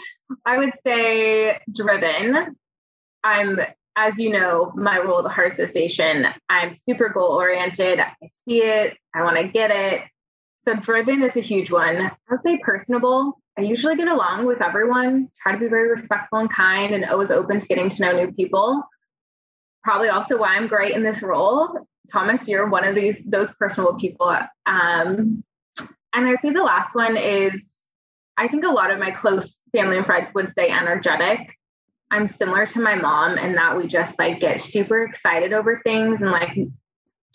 I 0.46 0.58
would 0.58 0.72
say 0.84 1.58
driven. 1.72 2.56
I'm 3.22 3.58
as 3.98 4.18
you 4.18 4.30
know, 4.30 4.72
my 4.76 4.98
role 4.98 5.18
at 5.18 5.24
the 5.24 5.30
Heart 5.30 5.52
Association, 5.52 6.26
I'm 6.50 6.74
super 6.74 7.08
goal 7.08 7.30
oriented. 7.30 7.98
I 7.98 8.12
see 8.46 8.62
it, 8.62 8.96
I 9.14 9.22
want 9.22 9.38
to 9.38 9.48
get 9.48 9.70
it. 9.70 10.02
So, 10.64 10.74
driven 10.74 11.22
is 11.22 11.36
a 11.36 11.40
huge 11.40 11.70
one. 11.70 11.96
I 11.96 12.12
would 12.30 12.42
say 12.44 12.58
personable. 12.62 13.40
I 13.58 13.62
usually 13.62 13.96
get 13.96 14.08
along 14.08 14.46
with 14.46 14.60
everyone, 14.60 15.28
try 15.40 15.52
to 15.52 15.58
be 15.58 15.68
very 15.68 15.88
respectful 15.88 16.38
and 16.38 16.50
kind, 16.50 16.94
and 16.94 17.04
always 17.06 17.30
open 17.30 17.58
to 17.58 17.66
getting 17.66 17.88
to 17.88 18.02
know 18.02 18.12
new 18.12 18.32
people. 18.32 18.82
Probably 19.82 20.08
also 20.08 20.38
why 20.38 20.56
I'm 20.56 20.66
great 20.66 20.94
in 20.94 21.02
this 21.02 21.22
role. 21.22 21.86
Thomas, 22.12 22.46
you're 22.46 22.68
one 22.68 22.84
of 22.84 22.94
these 22.94 23.22
those 23.24 23.50
personable 23.52 23.98
people. 23.98 24.36
Um, 24.66 25.42
and 26.12 26.26
I'd 26.26 26.40
say 26.42 26.50
the 26.50 26.62
last 26.62 26.94
one 26.94 27.16
is 27.16 27.70
I 28.36 28.48
think 28.48 28.64
a 28.64 28.68
lot 28.68 28.90
of 28.90 28.98
my 28.98 29.10
close 29.10 29.56
family 29.72 29.96
and 29.96 30.06
friends 30.06 30.28
would 30.34 30.52
say 30.52 30.68
energetic. 30.68 31.56
I'm 32.10 32.28
similar 32.28 32.66
to 32.66 32.80
my 32.80 32.94
mom 32.94 33.38
in 33.38 33.54
that 33.54 33.76
we 33.76 33.86
just 33.86 34.18
like 34.18 34.40
get 34.40 34.60
super 34.60 35.02
excited 35.02 35.52
over 35.52 35.80
things 35.82 36.22
and 36.22 36.30
like 36.30 36.56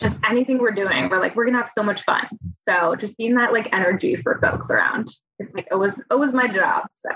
just 0.00 0.18
anything 0.28 0.58
we're 0.58 0.72
doing, 0.72 1.08
we're 1.08 1.20
like, 1.20 1.36
we're 1.36 1.44
gonna 1.44 1.58
have 1.58 1.68
so 1.68 1.82
much 1.82 2.02
fun. 2.02 2.26
So 2.62 2.96
just 2.96 3.16
being 3.16 3.34
that 3.36 3.52
like 3.52 3.68
energy 3.72 4.16
for 4.16 4.38
folks 4.40 4.70
around 4.70 5.14
is 5.38 5.52
like 5.54 5.68
it 5.70 5.76
was 5.76 5.98
it 5.98 6.18
was 6.18 6.32
my 6.32 6.48
job. 6.48 6.86
So 6.92 7.10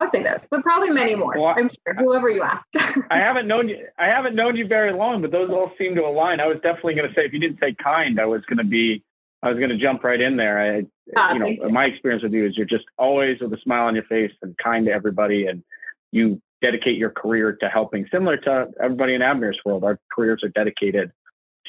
I'd 0.00 0.12
say 0.12 0.22
those, 0.22 0.46
but 0.50 0.62
probably 0.62 0.90
many 0.90 1.16
more. 1.16 1.34
Well, 1.36 1.54
I'm 1.56 1.68
sure 1.68 1.94
whoever 1.94 2.30
you 2.30 2.42
ask. 2.42 2.66
I 3.10 3.18
haven't 3.18 3.48
known 3.48 3.68
you. 3.68 3.86
I 3.98 4.06
haven't 4.06 4.36
known 4.36 4.56
you 4.56 4.66
very 4.66 4.92
long, 4.92 5.22
but 5.22 5.32
those 5.32 5.50
all 5.50 5.72
seem 5.76 5.96
to 5.96 6.02
align. 6.02 6.40
I 6.40 6.46
was 6.46 6.58
definitely 6.62 6.94
going 6.94 7.08
to 7.08 7.14
say 7.14 7.24
if 7.24 7.32
you 7.32 7.40
didn't 7.40 7.58
say 7.58 7.74
kind, 7.82 8.20
I 8.20 8.26
was 8.26 8.42
going 8.42 8.58
to 8.58 8.64
be 8.64 9.02
I 9.42 9.48
was 9.48 9.58
going 9.58 9.70
to 9.70 9.78
jump 9.78 10.02
right 10.02 10.20
in 10.20 10.36
there. 10.36 10.58
I, 10.58 10.86
ah, 11.16 11.32
you 11.32 11.38
know, 11.38 11.46
you. 11.46 11.68
my 11.68 11.84
experience 11.84 12.22
with 12.22 12.32
you 12.32 12.46
is 12.46 12.56
you're 12.56 12.66
just 12.66 12.84
always 12.96 13.40
with 13.40 13.52
a 13.52 13.60
smile 13.62 13.86
on 13.86 13.94
your 13.94 14.04
face 14.04 14.32
and 14.42 14.56
kind 14.58 14.86
to 14.86 14.92
everybody, 14.92 15.46
and 15.46 15.62
you 16.10 16.40
dedicate 16.60 16.96
your 16.96 17.10
career 17.10 17.52
to 17.52 17.68
helping. 17.68 18.06
Similar 18.10 18.36
to 18.38 18.68
everybody 18.82 19.14
in 19.14 19.20
Avamere's 19.20 19.60
world, 19.64 19.84
our 19.84 19.98
careers 20.12 20.42
are 20.42 20.48
dedicated 20.48 21.12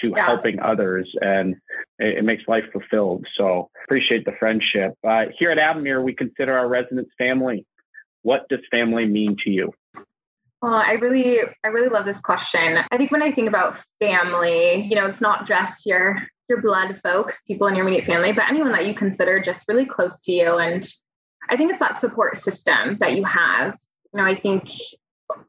to 0.02 0.14
yeah. 0.16 0.26
helping 0.26 0.60
others, 0.60 1.10
and 1.22 1.56
it, 1.98 2.20
it, 2.20 2.24
makes 2.24 2.44
life 2.48 2.64
fulfilled. 2.72 3.26
So 3.38 3.70
appreciate 3.86 4.26
the 4.26 4.34
friendship. 4.40 4.96
Uh, 5.08 5.26
here 5.38 5.52
at 5.52 5.58
Avamere, 5.58 6.04
we 6.04 6.14
consider 6.14 6.58
our 6.58 6.68
residents 6.68 7.12
family. 7.18 7.66
What 8.22 8.48
does 8.50 8.60
family 8.72 9.06
mean 9.06 9.36
to 9.44 9.50
you? 9.50 9.74
Well, 10.62 10.74
I 10.74 10.94
really, 10.94 11.40
I 11.64 11.70
really 11.70 11.88
love 11.88 12.06
this 12.06 12.20
question. 12.20 12.80
I 12.92 12.98
think 12.98 13.12
when 13.12 13.22
I 13.22 13.32
think 13.32 13.48
about 13.48 13.78
family, 14.00 14.82
you 14.82 14.96
know, 14.96 15.06
it's 15.06 15.22
not 15.22 15.48
just 15.48 15.86
your 15.86 16.18
your 16.50 16.62
blood 16.62 17.00
folks, 17.04 17.44
people 17.44 17.68
in 17.68 17.76
your 17.76 17.88
immediate 17.88 18.08
family, 18.08 18.34
but 18.34 18.46
anyone 18.50 18.72
that 18.72 18.88
you 18.88 18.96
consider 18.96 19.40
just 19.40 19.66
really 19.68 19.86
close 19.86 20.20
to 20.22 20.32
you. 20.32 20.58
And 20.58 20.84
I 21.48 21.56
think 21.56 21.70
it's 21.70 21.80
that 21.80 22.00
support 22.00 22.38
system 22.38 22.98
that 23.00 23.14
you 23.14 23.24
have. 23.24 23.78
You 24.14 24.20
know, 24.20 24.26
I 24.26 24.36
think 24.36 24.72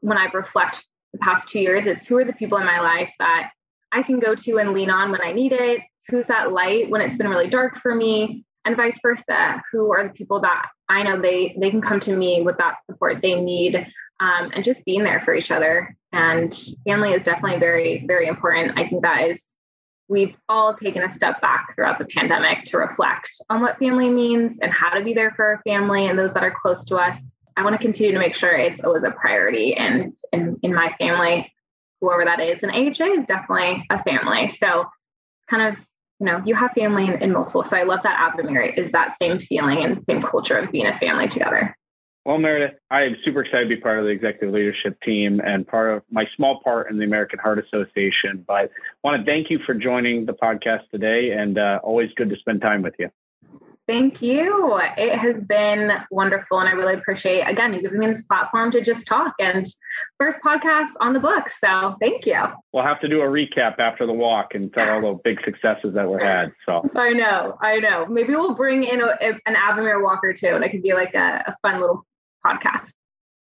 when 0.01 0.17
I 0.17 0.25
reflect 0.25 0.85
the 1.11 1.17
past 1.17 1.47
two 1.47 1.59
years, 1.59 1.87
it's 1.87 2.07
who 2.07 2.17
are 2.17 2.23
the 2.23 2.33
people 2.33 2.59
in 2.59 2.65
my 2.65 2.79
life 2.79 3.11
that 3.19 3.49
I 3.91 4.03
can 4.03 4.19
go 4.19 4.35
to 4.35 4.57
and 4.57 4.73
lean 4.73 4.89
on 4.89 5.11
when 5.11 5.21
I 5.21 5.31
need 5.31 5.53
it? 5.53 5.81
Who's 6.09 6.25
that 6.27 6.51
light 6.51 6.89
when 6.89 7.01
it's 7.01 7.17
been 7.17 7.29
really 7.29 7.49
dark 7.49 7.77
for 7.79 7.93
me? 7.93 8.45
And 8.63 8.75
vice 8.75 8.99
versa. 9.01 9.61
Who 9.71 9.91
are 9.91 10.03
the 10.03 10.13
people 10.13 10.41
that 10.41 10.67
I 10.87 11.03
know 11.03 11.19
they 11.19 11.55
they 11.59 11.71
can 11.71 11.81
come 11.81 11.99
to 12.01 12.15
me 12.15 12.41
with 12.41 12.57
that 12.57 12.75
support 12.85 13.21
they 13.21 13.35
need 13.35 13.87
um, 14.21 14.51
and 14.53 14.63
just 14.63 14.85
being 14.85 15.03
there 15.03 15.19
for 15.19 15.33
each 15.33 15.51
other. 15.51 15.97
And 16.13 16.53
family 16.85 17.11
is 17.11 17.23
definitely 17.23 17.59
very, 17.59 18.05
very 18.07 18.27
important. 18.27 18.77
I 18.77 18.87
think 18.87 19.01
that 19.01 19.29
is, 19.29 19.55
we've 20.07 20.35
all 20.47 20.75
taken 20.75 21.01
a 21.01 21.09
step 21.09 21.41
back 21.41 21.73
throughout 21.73 21.97
the 21.97 22.05
pandemic 22.05 22.63
to 22.65 22.77
reflect 22.77 23.31
on 23.49 23.61
what 23.61 23.79
family 23.79 24.09
means 24.09 24.59
and 24.59 24.71
how 24.71 24.89
to 24.89 25.03
be 25.03 25.13
there 25.13 25.31
for 25.31 25.45
our 25.45 25.61
family 25.65 26.05
and 26.05 26.19
those 26.19 26.33
that 26.35 26.43
are 26.43 26.53
close 26.61 26.85
to 26.85 26.97
us. 26.97 27.19
I 27.57 27.63
want 27.63 27.73
to 27.73 27.81
continue 27.81 28.11
to 28.11 28.19
make 28.19 28.35
sure 28.35 28.53
it's 28.53 28.81
always 28.83 29.03
a 29.03 29.11
priority 29.11 29.75
and 29.75 30.15
in, 30.31 30.57
in 30.61 30.73
my 30.73 30.93
family, 30.99 31.51
whoever 32.01 32.25
that 32.25 32.41
is. 32.41 32.63
And 32.63 32.71
AHA 32.71 33.21
is 33.21 33.27
definitely 33.27 33.85
a 33.89 34.03
family. 34.03 34.49
So 34.49 34.85
kind 35.49 35.73
of, 35.73 35.83
you 36.19 36.25
know, 36.25 36.41
you 36.45 36.55
have 36.55 36.71
family 36.71 37.05
in, 37.05 37.21
in 37.21 37.31
multiple. 37.31 37.63
So 37.63 37.77
I 37.77 37.83
love 37.83 37.99
that 38.03 38.19
Avamere 38.19 38.77
is 38.77 38.91
that 38.91 39.17
same 39.17 39.39
feeling 39.39 39.83
and 39.83 40.03
same 40.05 40.21
culture 40.21 40.57
of 40.57 40.71
being 40.71 40.87
a 40.87 40.97
family 40.97 41.27
together. 41.27 41.75
Well, 42.25 42.37
Meredith, 42.37 42.77
I 42.91 43.01
am 43.01 43.15
super 43.25 43.41
excited 43.41 43.67
to 43.67 43.75
be 43.75 43.81
part 43.81 43.97
of 43.97 44.05
the 44.05 44.11
executive 44.11 44.53
leadership 44.53 44.95
team 45.01 45.41
and 45.43 45.67
part 45.67 45.97
of 45.97 46.03
my 46.11 46.25
small 46.35 46.61
part 46.63 46.91
in 46.91 46.99
the 46.99 47.05
American 47.05 47.39
Heart 47.39 47.65
Association. 47.65 48.45
But 48.47 48.53
I 48.53 48.69
want 49.03 49.25
to 49.25 49.31
thank 49.31 49.49
you 49.49 49.57
for 49.65 49.73
joining 49.73 50.27
the 50.27 50.33
podcast 50.33 50.87
today 50.91 51.31
and 51.31 51.57
uh, 51.57 51.79
always 51.81 52.11
good 52.15 52.29
to 52.29 52.35
spend 52.35 52.61
time 52.61 52.83
with 52.83 52.93
you. 52.99 53.09
Thank 53.87 54.21
you. 54.21 54.79
It 54.97 55.17
has 55.17 55.41
been 55.43 55.91
wonderful. 56.11 56.59
And 56.59 56.69
I 56.69 56.73
really 56.73 56.93
appreciate, 56.93 57.41
again, 57.41 57.73
you 57.73 57.81
giving 57.81 57.99
me 57.99 58.07
this 58.07 58.21
platform 58.21 58.71
to 58.71 58.81
just 58.81 59.07
talk 59.07 59.33
and 59.39 59.65
first 60.19 60.37
podcast 60.45 60.89
on 60.99 61.13
the 61.13 61.19
book. 61.19 61.49
So 61.49 61.95
thank 61.99 62.25
you. 62.25 62.41
We'll 62.73 62.83
have 62.83 63.01
to 63.01 63.09
do 63.09 63.21
a 63.21 63.25
recap 63.25 63.79
after 63.79 64.05
the 64.05 64.13
walk 64.13 64.53
and 64.53 64.71
tell 64.73 64.93
all 64.93 65.13
the 65.13 65.19
big 65.23 65.39
successes 65.43 65.93
that 65.95 66.07
were 66.07 66.23
had. 66.23 66.51
So 66.65 66.87
I 66.95 67.11
know, 67.11 67.57
I 67.61 67.79
know. 67.79 68.05
Maybe 68.05 68.35
we'll 68.35 68.55
bring 68.55 68.83
in 68.83 69.01
a, 69.01 69.39
an 69.45 69.55
Avamere 69.55 70.01
walker 70.01 70.33
too. 70.33 70.55
And 70.55 70.63
it 70.63 70.69
could 70.69 70.83
be 70.83 70.93
like 70.93 71.15
a, 71.15 71.43
a 71.47 71.55
fun 71.61 71.81
little 71.81 72.05
podcast. 72.45 72.93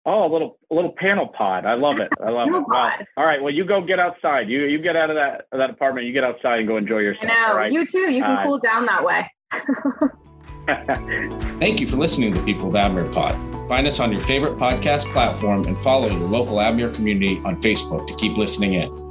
Oh, 0.06 0.26
a 0.26 0.32
little 0.32 0.58
a 0.72 0.76
little 0.76 0.94
panel 0.98 1.28
pod. 1.28 1.66
I 1.66 1.74
love 1.74 2.00
it. 2.00 2.10
I 2.24 2.30
love 2.30 2.48
it. 2.48 2.52
Well, 2.52 2.92
all 3.18 3.26
right. 3.26 3.44
Well, 3.44 3.54
you 3.54 3.66
go 3.66 3.82
get 3.82 4.00
outside. 4.00 4.48
You 4.48 4.62
you 4.62 4.82
get 4.82 4.96
out 4.96 5.10
of 5.10 5.18
that 5.18 5.48
that 5.52 5.70
apartment. 5.70 6.08
You 6.08 6.14
get 6.14 6.24
outside 6.24 6.60
and 6.60 6.68
go 6.68 6.78
enjoy 6.78 7.00
yourself. 7.00 7.30
I 7.30 7.34
know. 7.34 7.58
Right? 7.58 7.72
You 7.74 7.86
too. 7.86 8.10
You 8.10 8.22
can 8.22 8.38
uh, 8.38 8.44
cool 8.46 8.58
down 8.58 8.86
that 8.86 9.04
way. 9.04 9.30
Thank 11.60 11.80
you 11.80 11.88
for 11.88 11.98
listening 11.98 12.34
to 12.34 12.40
the 12.40 12.46
People 12.46 12.68
of 12.68 12.74
Avamere 12.74 13.12
Pod. 13.14 13.34
Find 13.68 13.88
us 13.88 14.00
on 14.00 14.12
your 14.12 14.22
favorite 14.22 14.58
podcast 14.58 15.12
platform 15.14 15.66
and 15.66 15.78
follow 15.80 16.08
your 16.08 16.28
local 16.28 16.58
Avamere 16.58 16.94
community 16.94 17.42
on 17.46 17.62
Facebook 17.62 18.08
to 18.08 18.16
keep 18.16 18.38
listening 18.38 18.74
in. 18.74 19.07